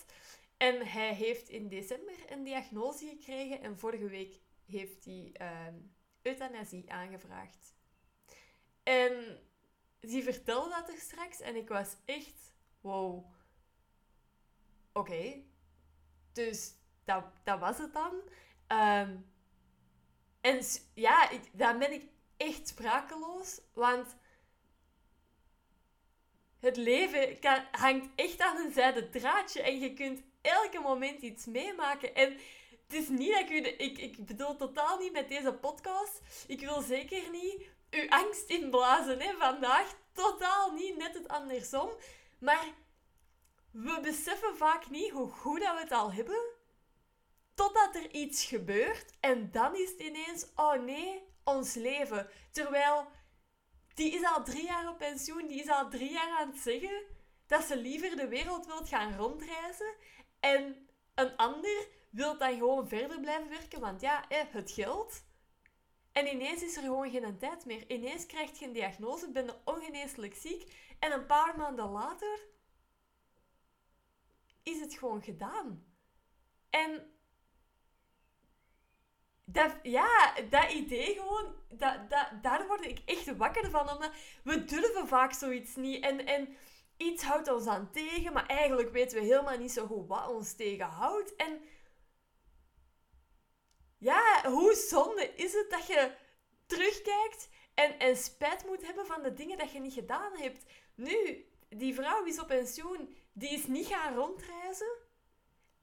En 0.57 0.87
hij 0.87 1.13
heeft 1.13 1.49
in 1.49 1.67
december 1.67 2.15
een 2.29 2.43
diagnose 2.43 3.05
gekregen 3.05 3.61
en 3.61 3.79
vorige 3.79 4.07
week 4.07 4.39
heeft 4.65 5.05
hij 5.05 5.31
uh, 5.41 5.73
euthanasie 6.21 6.91
aangevraagd. 6.91 7.73
En 8.83 9.39
die 9.99 10.23
vertelde 10.23 10.69
dat 10.69 10.89
er 10.89 10.97
straks 10.97 11.39
en 11.39 11.55
ik 11.55 11.67
was 11.67 11.95
echt, 12.05 12.53
wow 12.81 13.37
Oké. 14.93 15.43
Dus 16.33 16.73
dat, 17.05 17.23
dat 17.43 17.59
was 17.59 17.77
het 17.77 17.93
dan. 17.93 18.13
Um, 18.67 19.31
en 20.41 20.61
ja, 20.93 21.29
ik, 21.29 21.41
dan 21.53 21.79
ben 21.79 21.91
ik 21.91 22.03
echt 22.37 22.67
sprakeloos. 22.67 23.61
Want 23.73 24.15
het 26.59 26.77
leven 26.77 27.37
hangt 27.71 28.09
echt 28.15 28.41
aan 28.41 28.57
een 28.57 28.73
zijde 28.73 29.09
draadje. 29.09 29.61
En 29.61 29.79
je 29.79 29.93
kunt 29.93 30.21
elke 30.41 30.79
moment 30.79 31.21
iets 31.21 31.45
meemaken. 31.45 32.15
En 32.15 32.37
het 32.89 33.01
is 33.01 33.09
niet 33.09 33.31
dat 33.31 33.39
ik 33.39 33.49
u... 33.49 33.67
ik, 33.77 33.97
ik 33.97 34.25
bedoel 34.25 34.55
totaal 34.55 34.97
niet 34.97 35.11
met 35.11 35.29
deze 35.29 35.53
podcast. 35.53 36.21
Ik 36.47 36.59
wil 36.59 36.81
zeker 36.81 37.29
niet 37.31 37.69
uw 37.89 38.09
angst 38.09 38.49
inblazen 38.49 39.19
hè, 39.19 39.33
vandaag. 39.37 39.95
Totaal 40.13 40.71
niet. 40.71 40.97
Net 40.97 41.13
het 41.13 41.27
andersom. 41.27 41.89
Maar 42.39 42.73
we 43.71 43.99
beseffen 44.01 44.57
vaak 44.57 44.89
niet 44.89 45.11
hoe 45.11 45.29
goed 45.29 45.61
dat 45.61 45.73
we 45.73 45.79
het 45.79 45.91
al 45.91 46.11
hebben, 46.11 46.41
totdat 47.53 47.95
er 47.95 48.11
iets 48.11 48.45
gebeurt 48.45 49.13
en 49.19 49.51
dan 49.51 49.75
is 49.75 49.89
het 49.89 49.99
ineens, 49.99 50.45
oh 50.55 50.83
nee, 50.83 51.23
ons 51.43 51.73
leven. 51.73 52.29
Terwijl 52.51 53.07
die 53.93 54.11
is 54.11 54.23
al 54.23 54.43
drie 54.43 54.65
jaar 54.65 54.89
op 54.89 54.97
pensioen, 54.97 55.47
die 55.47 55.61
is 55.61 55.69
al 55.69 55.89
drie 55.89 56.11
jaar 56.11 56.39
aan 56.39 56.49
het 56.49 56.59
zeggen 56.59 57.03
dat 57.47 57.63
ze 57.63 57.77
liever 57.77 58.15
de 58.15 58.27
wereld 58.27 58.65
wilt 58.65 58.89
gaan 58.89 59.17
rondreizen 59.17 59.95
en 60.39 60.87
een 61.15 61.35
ander 61.35 61.87
wil 62.09 62.37
dan 62.37 62.57
gewoon 62.57 62.87
verder 62.87 63.19
blijven 63.19 63.49
werken, 63.49 63.79
want 63.79 64.01
ja, 64.01 64.25
het 64.29 64.71
geld. 64.71 65.23
En 66.11 66.27
ineens 66.27 66.63
is 66.63 66.75
er 66.75 66.81
gewoon 66.81 67.09
geen 67.09 67.37
tijd 67.37 67.65
meer. 67.65 67.91
Ineens 67.91 68.25
krijg 68.25 68.59
je 68.59 68.65
een 68.65 68.73
diagnose, 68.73 69.31
ben 69.31 69.45
je 69.45 69.55
ongeneeslijk 69.65 70.35
ziek 70.35 70.73
en 70.99 71.11
een 71.11 71.25
paar 71.25 71.57
maanden 71.57 71.89
later 71.89 72.47
is 74.63 74.79
het 74.79 74.93
gewoon 74.93 75.21
gedaan. 75.21 75.83
En 76.69 77.11
dat, 79.43 79.71
ja, 79.83 80.33
dat 80.49 80.71
idee 80.71 81.13
gewoon, 81.13 81.53
dat, 81.69 82.09
dat, 82.09 82.29
daar 82.41 82.67
word 82.67 82.85
ik 82.85 83.01
echt 83.05 83.37
wakker 83.37 83.69
van. 83.69 83.89
Omdat 83.89 84.11
we 84.43 84.63
durven 84.63 85.07
vaak 85.07 85.33
zoiets 85.33 85.75
niet. 85.75 86.03
En, 86.03 86.25
en 86.25 86.55
iets 86.97 87.23
houdt 87.23 87.51
ons 87.51 87.67
aan 87.67 87.91
tegen, 87.91 88.33
maar 88.33 88.45
eigenlijk 88.45 88.91
weten 88.91 89.19
we 89.19 89.25
helemaal 89.25 89.57
niet 89.57 89.71
zo 89.71 89.85
goed 89.85 90.07
wat 90.07 90.27
ons 90.27 90.55
tegenhoudt. 90.55 91.35
En 91.35 91.61
ja, 93.99 94.43
hoe 94.45 94.73
zonde 94.73 95.33
is 95.35 95.53
het 95.53 95.69
dat 95.69 95.87
je 95.87 96.11
terugkijkt 96.65 97.49
en, 97.73 97.99
en 97.99 98.17
spijt 98.17 98.65
moet 98.65 98.85
hebben 98.85 99.05
van 99.05 99.23
de 99.23 99.33
dingen 99.33 99.57
dat 99.57 99.71
je 99.71 99.79
niet 99.79 99.93
gedaan 99.93 100.37
hebt. 100.37 100.65
Nu, 100.95 101.45
die 101.69 101.93
vrouw 101.93 102.23
is 102.25 102.39
op 102.39 102.47
pensioen 102.47 103.17
die 103.39 103.49
is 103.49 103.67
niet 103.67 103.87
gaan 103.87 104.15
rondreizen. 104.15 104.97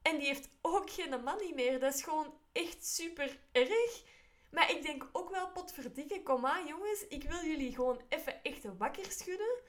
En 0.02 0.18
die 0.18 0.26
heeft 0.26 0.48
ook 0.60 0.90
geen 0.90 1.22
money 1.24 1.52
meer. 1.54 1.80
Dat 1.80 1.94
is 1.94 2.02
gewoon 2.02 2.34
echt 2.52 2.86
super 2.86 3.38
erg. 3.52 4.02
Maar 4.50 4.70
ik 4.70 4.82
denk 4.82 5.08
ook 5.12 5.30
wel, 5.30 5.50
potverdikke, 5.50 6.22
kom 6.22 6.46
aan 6.46 6.66
jongens. 6.66 7.06
Ik 7.06 7.22
wil 7.22 7.44
jullie 7.44 7.74
gewoon 7.74 8.00
even 8.08 8.42
echt 8.42 8.64
wakker 8.78 9.10
schudden. 9.10 9.60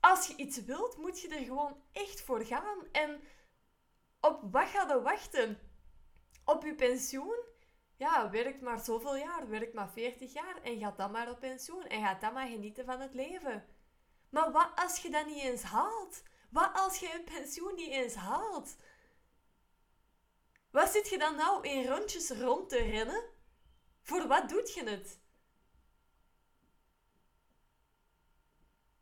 Als 0.00 0.26
je 0.26 0.36
iets 0.36 0.64
wilt, 0.64 0.96
moet 0.96 1.20
je 1.20 1.28
er 1.28 1.44
gewoon 1.44 1.82
echt 1.92 2.20
voor 2.20 2.44
gaan. 2.44 2.78
En 2.92 3.20
op 4.20 4.40
wat 4.50 4.68
ga 4.68 4.94
je 4.94 5.00
wachten? 5.00 5.58
Op 6.44 6.64
je 6.64 6.74
pensioen? 6.74 7.36
Ja, 7.96 8.30
werkt 8.30 8.60
maar 8.60 8.84
zoveel 8.84 9.16
jaar, 9.16 9.48
werkt 9.48 9.74
maar 9.74 9.90
40 9.90 10.32
jaar 10.32 10.62
en 10.62 10.78
gaat 10.78 10.96
dan 10.96 11.10
maar 11.10 11.30
op 11.30 11.40
pensioen 11.40 11.86
en 11.86 12.02
gaat 12.04 12.20
dan 12.20 12.32
maar 12.32 12.48
genieten 12.48 12.84
van 12.84 13.00
het 13.00 13.14
leven. 13.14 13.64
Maar 14.28 14.52
wat 14.52 14.70
als 14.74 14.98
je 14.98 15.10
dat 15.10 15.26
niet 15.26 15.42
eens 15.42 15.62
haalt? 15.62 16.22
Wat 16.50 16.70
als 16.74 16.98
je 16.98 17.14
een 17.14 17.24
pensioen 17.34 17.74
niet 17.74 17.90
eens 17.90 18.14
haalt? 18.14 18.76
Wat 20.70 20.90
zit 20.90 21.08
je 21.08 21.18
dan 21.18 21.36
nou 21.36 21.68
in 21.68 21.86
rondjes 21.86 22.30
rond 22.30 22.68
te 22.68 22.78
rennen? 22.78 23.22
Voor 24.02 24.26
wat 24.26 24.48
doet 24.48 24.74
je 24.74 24.84
het? 24.84 25.18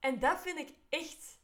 En 0.01 0.19
dat 0.19 0.41
vind 0.41 0.59
ik 0.59 0.75
echt... 0.89 1.41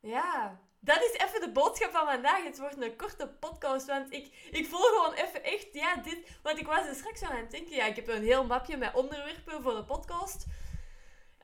Ja, 0.00 0.60
dat 0.80 1.02
is 1.02 1.12
even 1.12 1.40
de 1.40 1.50
boodschap 1.52 1.90
van 1.90 2.06
vandaag. 2.06 2.44
Het 2.44 2.58
wordt 2.58 2.82
een 2.82 2.96
korte 2.96 3.28
podcast, 3.28 3.86
want 3.86 4.12
ik, 4.12 4.48
ik 4.50 4.66
voel 4.66 4.80
gewoon 4.80 5.12
even 5.12 5.44
echt, 5.44 5.68
ja, 5.72 5.96
dit... 5.96 6.38
Want 6.42 6.58
ik 6.58 6.66
was 6.66 6.86
er 6.86 6.94
straks 6.94 7.22
aan 7.22 7.36
het 7.36 7.50
denken, 7.50 7.74
ja, 7.74 7.84
ik 7.84 7.96
heb 7.96 8.08
een 8.08 8.22
heel 8.22 8.46
mapje 8.46 8.76
met 8.76 8.94
onderwerpen 8.94 9.62
voor 9.62 9.74
de 9.74 9.84
podcast. 9.84 10.46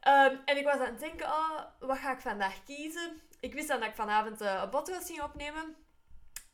Ehm, 0.01 0.37
en 0.45 0.57
ik 0.57 0.65
was 0.65 0.75
aan 0.75 0.87
het 0.87 0.99
denken, 0.99 1.27
oh, 1.27 1.61
wat 1.79 1.99
ga 1.99 2.13
ik 2.13 2.21
vandaag 2.21 2.63
kiezen? 2.65 3.21
Ik 3.41 3.55
wist 3.55 3.69
dan 3.69 3.81
dat 3.81 3.89
ik 3.89 3.95
vanavond 3.95 4.43
uh, 4.43 4.61
een 4.63 4.69
podcast 4.69 5.07
ging 5.07 5.23
opnemen. 5.23 5.77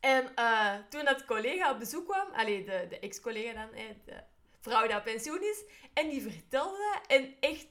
En 0.00 0.32
uh, 0.38 0.75
toen 0.88 1.04
dat 1.04 1.25
collega 1.25 1.71
op 1.71 1.78
bezoek 1.78 2.09
kwam, 2.09 2.26
alleen 2.32 2.64
de, 2.64 2.87
de 2.88 2.99
ex-collega 2.99 3.52
dan, 3.52 3.68
de 4.04 4.23
vrouw 4.61 4.87
die 4.87 4.97
op 4.97 5.04
pensioen 5.04 5.42
is, 5.42 5.64
en 5.94 6.09
die 6.09 6.23
vertelde 6.23 6.76
dat, 6.92 7.06
en 7.06 7.37
echt, 7.40 7.66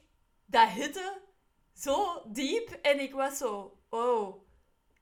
dat 0.46 0.68
hitte 0.68 1.20
zo 1.74 2.22
diep. 2.26 2.70
En 2.70 3.00
ik 3.00 3.12
was 3.12 3.38
zo, 3.38 3.81
oh, 3.92 4.46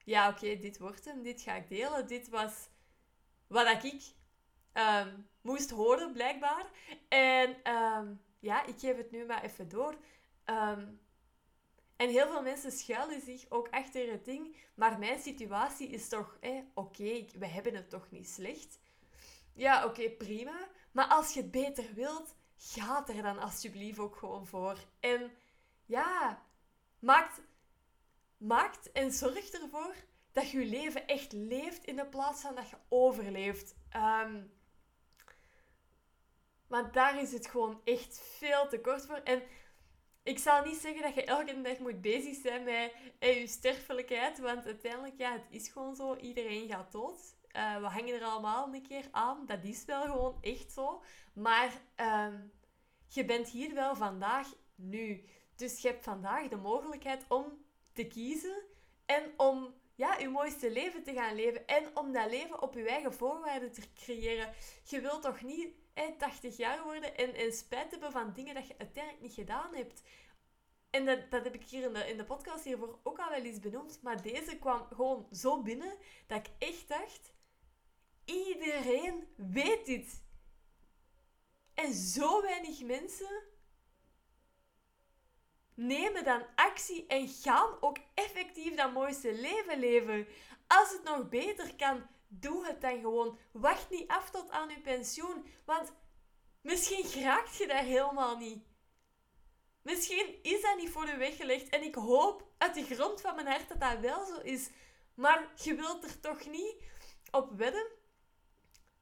ja 0.05 0.29
oké, 0.29 0.59
dit 0.59 0.79
wordt 0.79 1.05
hem, 1.05 1.23
dit 1.23 1.41
ga 1.41 1.55
ik 1.55 1.69
delen. 1.69 2.07
Dit 2.07 2.29
was 2.29 2.69
wat 3.47 3.85
ik 3.85 4.03
um, 4.75 5.29
moest 5.41 5.71
horen, 5.71 6.13
blijkbaar. 6.13 6.71
En 7.09 7.75
um, 7.75 8.23
ja, 8.39 8.65
ik 8.65 8.79
geef 8.79 8.97
het 8.97 9.11
nu 9.11 9.27
maar 9.27 9.43
even 9.45 9.69
door. 9.69 9.97
Um, 10.45 11.01
en 11.97 12.09
heel 12.09 12.27
veel 12.27 12.43
mensen 12.43 12.73
schuilen 12.73 13.21
zich 13.21 13.47
ook 13.49 13.69
achter 13.71 14.11
het 14.11 14.25
ding. 14.25 14.57
Maar 14.75 14.99
mijn 14.99 15.21
situatie 15.21 15.89
is 15.89 16.09
toch, 16.09 16.39
oké, 16.75 17.25
we 17.39 17.47
hebben 17.47 17.75
het 17.75 17.91
toch 17.91 18.11
niet 18.11 18.29
slecht. 18.29 18.79
Ja, 19.55 19.85
oké, 19.85 20.11
prima. 20.11 20.69
Maar 20.93 21.07
als 21.07 21.35
je 21.35 21.41
het 21.41 21.51
beter 21.51 21.95
wilt, 21.95 22.35
ga 22.57 23.07
er 23.07 23.23
dan 23.23 23.39
alsjeblieft 23.39 23.99
ook 23.99 24.17
gewoon 24.17 24.47
voor. 24.47 24.79
En 25.01 25.31
ja, 25.87 26.43
maakt, 26.99 27.41
maakt 28.41 28.93
en 28.93 29.13
zorg 29.13 29.51
ervoor 29.51 29.95
dat 30.33 30.51
je 30.51 30.59
je 30.59 30.67
leven 30.67 31.07
echt 31.07 31.33
leeft 31.33 31.85
in 31.85 31.97
de 31.97 32.07
plaats 32.07 32.41
van 32.41 32.55
dat 32.55 32.71
je 32.71 32.77
overleeft. 32.89 33.75
Um, 33.97 34.53
want 36.67 36.93
daar 36.95 37.21
is 37.21 37.33
het 37.33 37.47
gewoon 37.47 37.81
echt 37.85 38.21
veel 38.21 38.69
te 38.69 38.81
kort 38.81 39.07
voor. 39.07 39.21
En 39.25 39.43
ik 40.23 40.39
zal 40.39 40.65
niet 40.65 40.81
zeggen 40.81 41.03
dat 41.03 41.15
je 41.15 41.25
elke 41.25 41.61
dag 41.61 41.79
moet 41.79 42.01
bezig 42.01 42.37
zijn 42.37 42.65
met 42.65 42.93
je 43.19 43.47
sterfelijkheid. 43.47 44.39
Want 44.39 44.65
uiteindelijk, 44.65 45.19
ja, 45.19 45.33
het 45.33 45.47
is 45.51 45.69
gewoon 45.69 45.97
zo. 45.97 46.17
Iedereen 46.17 46.69
gaat 46.69 46.93
dood. 46.93 47.39
Uh, 47.57 47.77
we 47.77 47.87
hangen 47.87 48.15
er 48.15 48.25
allemaal 48.25 48.75
een 48.75 48.83
keer 48.83 49.09
aan. 49.11 49.47
Dat 49.47 49.65
is 49.65 49.85
wel 49.85 50.03
gewoon 50.03 50.39
echt 50.41 50.73
zo. 50.73 51.03
Maar 51.35 51.73
uh, 52.01 52.35
je 53.09 53.25
bent 53.25 53.49
hier 53.49 53.75
wel 53.75 53.97
vandaag 53.97 54.49
nu. 54.75 55.25
Dus 55.57 55.83
je 55.83 55.89
hebt 55.89 56.05
vandaag 56.05 56.49
de 56.49 56.57
mogelijkheid 56.57 57.25
om 57.29 57.65
te 57.93 58.07
kiezen. 58.07 58.63
En 59.07 59.33
om 59.37 59.75
ja, 59.95 60.19
je 60.19 60.29
mooiste 60.29 60.71
leven 60.71 61.03
te 61.03 61.13
gaan 61.13 61.35
leven. 61.35 61.67
En 61.67 61.97
om 61.97 62.13
dat 62.13 62.31
leven 62.31 62.63
op 62.63 62.75
je 62.75 62.89
eigen 62.89 63.15
voorwaarden 63.15 63.73
te 63.73 63.83
creëren. 63.95 64.53
Je 64.85 65.01
wilt 65.01 65.23
toch 65.23 65.43
niet 65.43 65.75
80 66.19 66.57
jaar 66.57 66.83
worden 66.83 67.17
en, 67.17 67.35
en 67.35 67.53
spijt 67.53 67.91
hebben 67.91 68.13
van 68.13 68.33
dingen 68.33 68.55
dat 68.55 68.67
je 68.67 68.79
uiteindelijk 68.79 69.23
niet 69.23 69.35
gedaan 69.35 69.75
hebt. 69.75 70.03
En 70.91 71.05
dat, 71.05 71.31
dat 71.31 71.45
heb 71.45 71.55
ik 71.55 71.69
hier 71.69 71.83
in 71.83 71.93
de, 71.93 72.09
in 72.09 72.17
de 72.17 72.25
podcast 72.25 72.65
hiervoor 72.65 72.99
ook 73.03 73.19
al 73.19 73.31
wel 73.31 73.43
eens 73.43 73.59
benoemd. 73.59 74.03
Maar 74.03 74.23
deze 74.23 74.59
kwam 74.59 74.87
gewoon 74.87 75.27
zo 75.33 75.63
binnen 75.63 75.97
dat 76.27 76.39
ik 76.39 76.53
echt 76.59 76.89
dacht: 76.89 77.33
iedereen 78.25 79.29
weet 79.37 79.87
dit. 79.87 80.23
En 81.75 81.95
zo 81.95 82.43
weinig 82.43 82.83
mensen 82.83 83.43
nemen 85.81 86.25
dan 86.25 86.43
actie 86.55 87.07
en 87.07 87.29
gaan 87.29 87.77
ook 87.81 87.99
effectief 88.15 88.75
dat 88.75 88.93
mooiste 88.93 89.35
leven 89.35 89.79
leven. 89.79 90.27
Als 90.67 90.93
het 90.93 91.03
nog 91.03 91.29
beter 91.29 91.75
kan, 91.75 92.07
doe 92.29 92.67
het 92.67 92.81
dan 92.81 93.01
gewoon. 93.01 93.39
Wacht 93.53 93.91
niet 93.91 94.09
af 94.09 94.31
tot 94.31 94.51
aan 94.51 94.69
je 94.69 94.81
pensioen, 94.81 95.47
want 95.65 95.93
misschien 96.61 97.05
geraakt 97.05 97.57
je 97.57 97.67
daar 97.67 97.83
helemaal 97.83 98.37
niet. 98.37 98.65
Misschien 99.83 100.39
is 100.43 100.63
dat 100.63 100.77
niet 100.77 100.91
voor 100.91 101.07
je 101.07 101.17
weggelegd 101.17 101.69
en 101.69 101.83
ik 101.83 101.95
hoop 101.95 102.49
uit 102.59 102.75
de 102.75 102.95
grond 102.95 103.21
van 103.21 103.35
mijn 103.35 103.47
hart 103.47 103.69
dat 103.69 103.81
dat 103.81 103.99
wel 103.99 104.27
zo 104.27 104.41
is. 104.41 104.71
Maar 105.15 105.53
je 105.55 105.75
wilt 105.75 106.05
er 106.05 106.21
toch 106.21 106.47
niet 106.47 106.75
op 107.31 107.51
wedden 107.57 107.87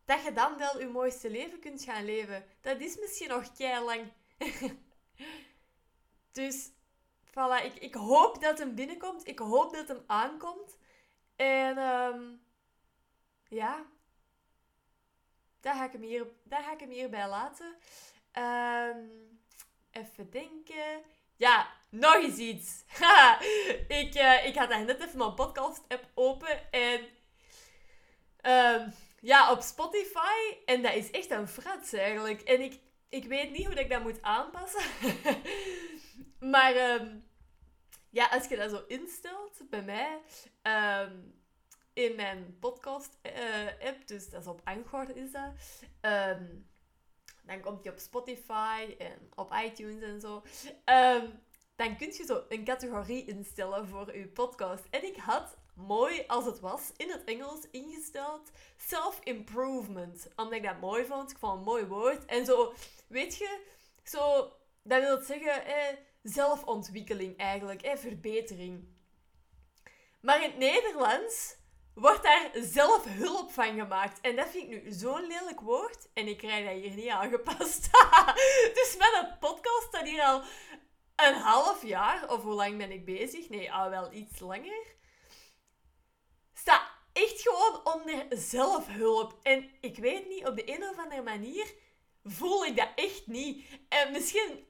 dat 0.05 0.23
je 0.23 0.33
dan 0.33 0.59
wel 0.59 0.81
je 0.81 0.87
mooiste 0.87 1.31
leven 1.31 1.59
kunt 1.61 1.83
gaan 1.83 2.05
leven. 2.05 2.45
Dat 2.61 2.81
is 2.81 2.99
misschien 2.99 3.29
nog 3.29 3.53
kei 3.53 3.85
lang. 3.85 4.13
dus 6.39 6.71
voilà, 7.25 7.65
ik, 7.65 7.75
ik 7.75 7.95
hoop 7.95 8.41
dat 8.41 8.59
hem 8.59 8.75
binnenkomt. 8.75 9.27
Ik 9.27 9.39
hoop 9.39 9.73
dat 9.73 9.89
hem 9.89 10.03
aankomt. 10.07 10.79
En 11.37 11.79
um, 11.79 12.41
ja, 13.49 13.87
daar 15.61 15.75
ga 15.75 15.85
ik 15.85 15.93
hem, 15.93 16.03
hier, 16.03 16.27
daar 16.45 16.63
ga 16.63 16.73
ik 16.73 16.81
hem 16.81 16.91
hierbij 16.91 17.29
laten. 17.29 17.77
Um, 18.33 19.41
even 19.91 20.31
denken. 20.31 21.03
Ja, 21.37 21.71
nog 21.91 22.15
eens 22.15 22.39
iets. 22.39 22.85
ik, 24.03 24.15
uh, 24.15 24.47
ik 24.47 24.55
had 24.55 24.69
net 24.69 25.01
even 25.01 25.19
mijn 25.19 25.35
podcast-app 25.35 26.09
open 26.15 26.73
en... 26.73 27.01
Um, 28.43 28.93
ja, 29.21 29.53
op 29.53 29.61
Spotify. 29.61 30.57
En 30.65 30.83
dat 30.83 30.95
is 30.95 31.11
echt 31.11 31.31
een 31.31 31.49
frats 31.49 31.93
eigenlijk. 31.93 32.43
En 32.43 32.61
ik, 32.61 32.81
ik 33.09 33.25
weet 33.25 33.51
niet 33.51 33.67
hoe 33.67 33.75
ik 33.75 33.91
dat 33.91 34.03
moet 34.03 34.23
aanpassen. 34.23 34.83
maar 36.41 36.77
um, 36.77 37.25
ja, 38.11 38.27
als 38.27 38.49
je 38.49 38.57
dat 38.57 38.71
zo 38.71 38.85
instelt 38.87 39.61
bij 39.71 39.83
mij 39.83 40.21
um, 41.03 41.35
in 41.93 42.17
mijn 42.17 42.57
podcast-app, 42.61 44.01
uh, 44.01 44.07
dus 44.07 44.31
dat 44.31 44.41
is 44.41 44.47
op 44.47 44.61
Anchor 44.65 45.17
is 45.17 45.33
dat, 45.33 45.53
um, 46.01 46.67
dan 47.43 47.61
komt 47.61 47.85
je 47.85 47.91
op 47.91 47.99
Spotify 47.99 48.95
en 48.99 49.31
op 49.35 49.55
iTunes 49.65 50.03
en 50.03 50.21
zo. 50.21 50.43
dan 51.77 51.97
kun 51.97 52.07
je 52.07 52.25
zo 52.27 52.45
een 52.49 52.65
categorie 52.65 53.25
instellen 53.25 53.89
voor 53.89 54.17
je 54.17 54.29
podcast. 54.29 54.85
En 54.91 55.05
ik 55.05 55.17
had 55.17 55.57
mooi 55.75 56.25
als 56.27 56.45
het 56.45 56.61
was 56.61 56.93
in 56.97 57.11
het 57.11 57.25
Engels 57.25 57.71
ingesteld 57.71 58.51
self-improvement. 58.77 60.29
Omdat 60.37 60.55
ik 60.55 60.63
dat 60.63 60.81
mooi 60.81 61.05
vond. 61.05 61.31
Ik 61.31 61.39
vond 61.39 61.59
een 61.59 61.65
mooi 61.65 61.87
woord. 61.87 62.25
En 62.25 62.45
zo, 62.45 62.73
weet 63.09 63.37
je, 63.37 63.61
zo, 64.03 64.53
dat 64.89 65.03
wil 65.03 65.21
zeggen 65.21 65.67
eh, 65.67 65.97
zelfontwikkeling 66.23 67.37
eigenlijk, 67.37 67.93
verbetering. 67.95 68.97
Maar 70.21 70.43
in 70.43 70.51
het 70.51 70.59
Nederlands 70.59 71.57
wordt 71.95 72.23
daar 72.23 72.51
zelfhulp 72.55 73.51
van 73.51 73.79
gemaakt. 73.79 74.21
En 74.21 74.37
dat 74.37 74.49
vind 74.49 74.73
ik 74.73 74.83
nu 74.83 74.93
zo'n 74.93 75.27
lelijk 75.27 75.61
woord. 75.61 76.09
En 76.15 76.29
ik 76.29 76.39
krijg 76.39 76.65
dat 76.65 76.83
hier 76.83 76.95
niet 76.95 77.09
aangepast. 77.09 77.91
dus 78.79 78.95
met 78.99 79.19
een 79.21 79.39
podcast 79.39 79.87
staat 79.87 80.09
hier 80.09 80.23
al 80.23 80.43
een 81.17 81.35
half 81.35 81.87
jaar. 81.87 82.31
Of 82.31 82.43
hoe 82.43 82.55
lang 82.55 82.77
ben 82.77 82.91
ik 82.91 83.05
bezig? 83.05 83.49
Nee, 83.49 83.73
al 83.73 83.91
wel 83.91 84.13
iets 84.13 84.41
langer 84.41 84.97
sta 86.69 86.91
echt 87.13 87.41
gewoon 87.43 87.95
onder 87.95 88.27
zelfhulp. 88.29 89.39
En 89.43 89.71
ik 89.81 89.97
weet 89.97 90.29
niet, 90.29 90.47
op 90.47 90.57
de 90.57 90.75
een 90.75 90.83
of 90.83 90.99
andere 90.99 91.23
manier 91.23 91.75
voel 92.25 92.65
ik 92.65 92.77
dat 92.77 92.89
echt 92.95 93.27
niet. 93.27 93.65
En 93.89 94.13
misschien, 94.13 94.67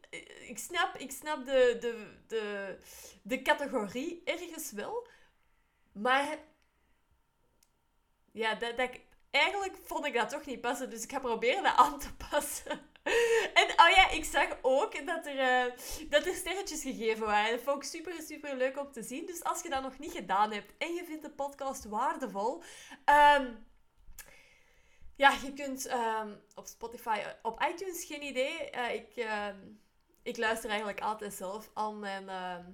ik 0.49 0.59
snap, 0.59 0.97
ik 0.97 1.11
snap 1.11 1.45
de, 1.45 1.77
de, 1.81 2.17
de, 2.27 2.77
de 3.23 3.43
categorie 3.43 4.23
ergens 4.25 4.73
wel. 4.73 5.09
Maar 5.93 6.39
ja, 8.33 8.55
dat, 8.55 8.77
dat, 8.77 8.91
eigenlijk 9.31 9.77
vond 9.83 10.07
ik 10.07 10.15
dat 10.15 10.31
toch 10.31 10.47
niet 10.47 10.61
passen. 10.61 10.91
Dus 10.91 11.03
ik 11.03 11.11
ga 11.11 11.19
proberen 11.19 11.63
dat 11.63 11.77
aan 11.77 11.99
te 11.99 12.15
passen. 12.31 12.81
En 13.55 13.71
oh 13.71 13.89
ja, 13.97 14.11
ik 14.11 14.25
zag 14.25 14.59
ook 14.63 15.07
dat 15.07 15.27
er, 15.27 15.67
uh, 15.67 15.73
dat 16.11 16.27
er 16.27 16.35
sterretjes 16.35 16.83
gegeven 16.83 17.27
waren. 17.27 17.51
Dat 17.51 17.61
vond 17.61 17.77
ik 17.77 17.89
super, 17.89 18.23
super 18.23 18.57
leuk 18.57 18.79
om 18.79 18.93
te 18.93 19.03
zien. 19.03 19.27
Dus 19.27 19.45
als 19.45 19.63
je 19.63 19.69
dat 19.69 19.83
nog 19.83 19.99
niet 19.99 20.13
gedaan 20.13 20.53
hebt 20.53 20.73
en 20.79 20.95
je 20.95 21.05
vindt 21.05 21.23
de 21.23 21.31
podcast 21.31 21.85
waardevol, 21.85 22.63
um, 23.39 23.67
ja, 25.17 25.35
je 25.43 25.53
kunt 25.55 25.87
ehm, 25.87 26.35
op 26.55 26.67
Spotify, 26.67 27.23
op 27.43 27.63
iTunes, 27.73 28.05
geen 28.05 28.23
idee. 28.23 28.71
Ik, 28.71 29.17
ehm, 29.17 29.57
ik 30.23 30.37
luister 30.37 30.69
eigenlijk 30.69 31.01
altijd 31.01 31.35
zelf 31.35 31.71
al 31.75 31.95
mijn 31.95 32.29
ehm, 32.29 32.65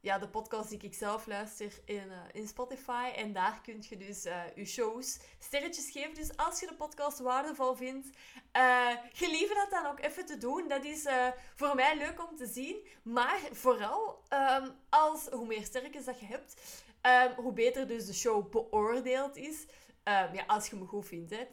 ja, 0.00 0.18
de 0.18 0.28
podcast 0.28 0.68
die 0.68 0.78
ik 0.78 0.94
zelf 0.94 1.26
luister 1.26 1.72
in, 1.84 2.06
uh, 2.08 2.20
in 2.32 2.48
Spotify. 2.48 3.10
En 3.16 3.32
daar 3.32 3.60
kun 3.62 3.84
je 3.88 3.96
dus 3.96 4.26
uh, 4.26 4.42
je 4.54 4.64
shows 4.64 5.18
sterretjes 5.38 5.90
geven. 5.90 6.14
Dus 6.14 6.36
als 6.36 6.60
je 6.60 6.66
de 6.66 6.74
podcast 6.74 7.18
waardevol 7.18 7.74
vindt, 7.74 8.08
uh, 8.56 8.90
gelieve 9.12 9.54
dat 9.54 9.70
dan 9.70 9.86
ook 9.86 10.00
even 10.00 10.26
te 10.26 10.38
doen. 10.38 10.68
Dat 10.68 10.84
is 10.84 11.06
voor 11.54 11.74
mij 11.74 11.96
leuk 11.96 12.28
om 12.30 12.36
te 12.36 12.46
zien. 12.46 12.86
Maar 13.02 13.40
vooral, 13.52 14.22
um, 14.62 14.74
als, 14.88 15.26
hoe 15.26 15.46
meer 15.46 15.64
sterretjes 15.64 16.04
dat 16.04 16.20
je 16.20 16.26
hebt, 16.26 16.82
um, 17.02 17.44
hoe 17.44 17.52
beter 17.52 17.86
dus 17.86 18.06
de 18.06 18.14
show 18.14 18.50
beoordeeld 18.50 19.36
is. 19.36 19.66
Ja, 20.04 20.44
als 20.46 20.68
je 20.68 20.76
me 20.76 20.84
goed 20.84 21.06
vindt, 21.06 21.30
hè. 21.30 21.46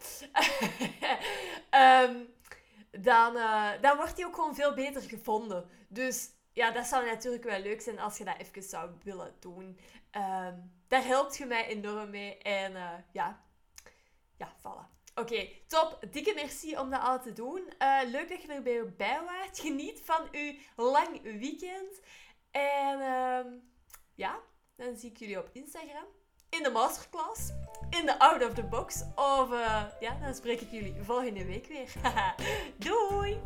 dan, 2.99 3.33
dan 3.81 3.97
wordt 3.97 4.15
die 4.15 4.25
ook 4.25 4.35
gewoon 4.35 4.55
veel 4.55 4.73
beter 4.73 5.01
gevonden. 5.01 5.69
Dus 5.87 6.29
ja, 6.53 6.71
dat 6.71 6.85
zou 6.85 7.05
natuurlijk 7.05 7.43
wel 7.43 7.59
leuk 7.59 7.81
zijn 7.81 7.99
als 7.99 8.17
je 8.17 8.23
dat 8.23 8.37
even 8.37 8.63
zou 8.63 8.91
willen 9.03 9.35
doen. 9.39 9.79
Um, 10.11 10.73
daar 10.87 11.05
helpt 11.05 11.37
je 11.37 11.45
mij 11.45 11.67
enorm 11.67 12.09
mee. 12.09 12.37
En 12.37 12.71
uh, 12.71 12.91
ja, 13.11 13.43
ja, 14.37 14.53
vallen. 14.61 14.87
Oké, 15.15 15.49
top. 15.67 15.99
Dikke 16.11 16.33
merci 16.33 16.77
om 16.77 16.89
dat 16.89 17.01
al 17.01 17.21
te 17.21 17.33
doen. 17.33 17.73
Uh, 17.81 17.99
leuk 18.05 18.29
dat 18.29 18.41
je 18.41 18.47
erbij 18.47 19.21
waart. 19.23 19.59
Geniet 19.59 20.01
van 20.03 20.27
uw 20.31 20.53
lang 20.75 21.21
weekend. 21.21 22.01
En 22.51 22.99
uh, 22.99 23.59
ja, 24.15 24.39
dan 24.75 24.97
zie 24.97 25.09
ik 25.09 25.17
jullie 25.17 25.39
op 25.39 25.49
Instagram. 25.53 26.05
In 26.57 26.63
de 26.63 26.69
masterclass. 26.69 27.51
In 27.89 28.05
de 28.05 28.19
out 28.19 28.43
of 28.43 28.53
the 28.53 28.63
box. 28.63 29.03
Of 29.15 29.51
uh, 29.51 29.81
ja, 29.99 30.17
dan 30.21 30.33
spreek 30.33 30.61
ik 30.61 30.71
jullie 30.71 30.95
volgende 31.01 31.45
week 31.45 31.67
weer. 31.67 31.91
Doei! 32.77 33.39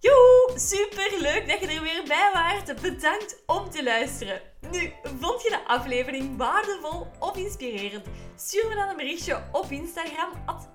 Joe, 0.00 0.58
super 0.58 1.20
leuk 1.20 1.48
dat 1.48 1.60
je 1.60 1.66
er 1.66 1.82
weer 1.82 2.02
bij 2.06 2.30
waart. 2.32 2.80
Bedankt 2.80 3.42
om 3.46 3.70
te 3.70 3.82
luisteren. 3.82 4.40
Nu, 4.70 4.92
vond 5.20 5.42
je 5.42 5.48
de 5.48 5.66
aflevering 5.66 6.36
waardevol 6.36 7.06
of 7.18 7.36
inspirerend? 7.36 8.06
Stuur 8.36 8.68
me 8.68 8.74
dan 8.74 8.88
een 8.88 8.96
berichtje 8.96 9.42
op 9.52 9.70
Instagram, 9.70 10.30
at 10.46 10.68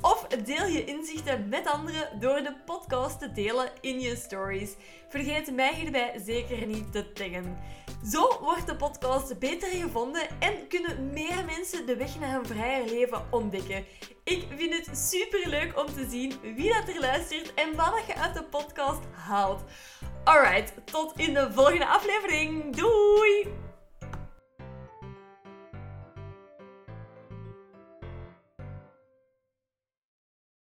of 0.00 0.26
deel 0.26 0.66
je 0.66 0.84
inzichten 0.84 1.48
met 1.48 1.66
anderen 1.66 2.20
door 2.20 2.36
de 2.42 2.56
podcast 2.64 3.18
te 3.18 3.32
delen 3.32 3.70
in 3.80 4.00
je 4.00 4.16
stories. 4.16 4.74
Vergeet 5.08 5.54
mij 5.54 5.74
hierbij 5.74 6.20
zeker 6.24 6.66
niet 6.66 6.92
te 6.92 7.12
taggen. 7.12 7.58
Zo 8.10 8.38
wordt 8.40 8.66
de 8.66 8.76
podcast 8.76 9.38
beter 9.38 9.68
gevonden 9.68 10.28
en 10.40 10.68
kunnen 10.68 11.10
meer 11.12 11.44
mensen 11.44 11.86
de 11.86 11.96
weg 11.96 12.18
naar 12.18 12.38
een 12.38 12.46
vrijer 12.46 12.84
leven 12.84 13.26
ontdekken. 13.30 13.84
Ik 14.24 14.46
vind 14.56 14.86
het 14.86 14.98
super 14.98 15.48
leuk 15.48 15.78
om 15.78 15.86
te 15.86 16.06
zien 16.08 16.32
wie 16.54 16.72
dat 16.72 16.88
er 16.88 17.00
luistert 17.00 17.54
en 17.54 17.76
wat 17.76 18.02
je 18.06 18.14
uit 18.14 18.34
de 18.34 18.44
podcast 18.44 19.02
haalt. 19.12 19.62
Alright, 20.24 20.72
tot 20.84 21.12
in 21.16 21.34
de 21.34 21.52
volgende 21.52 21.86
aflevering. 21.86 22.76
Doei! 22.76 23.46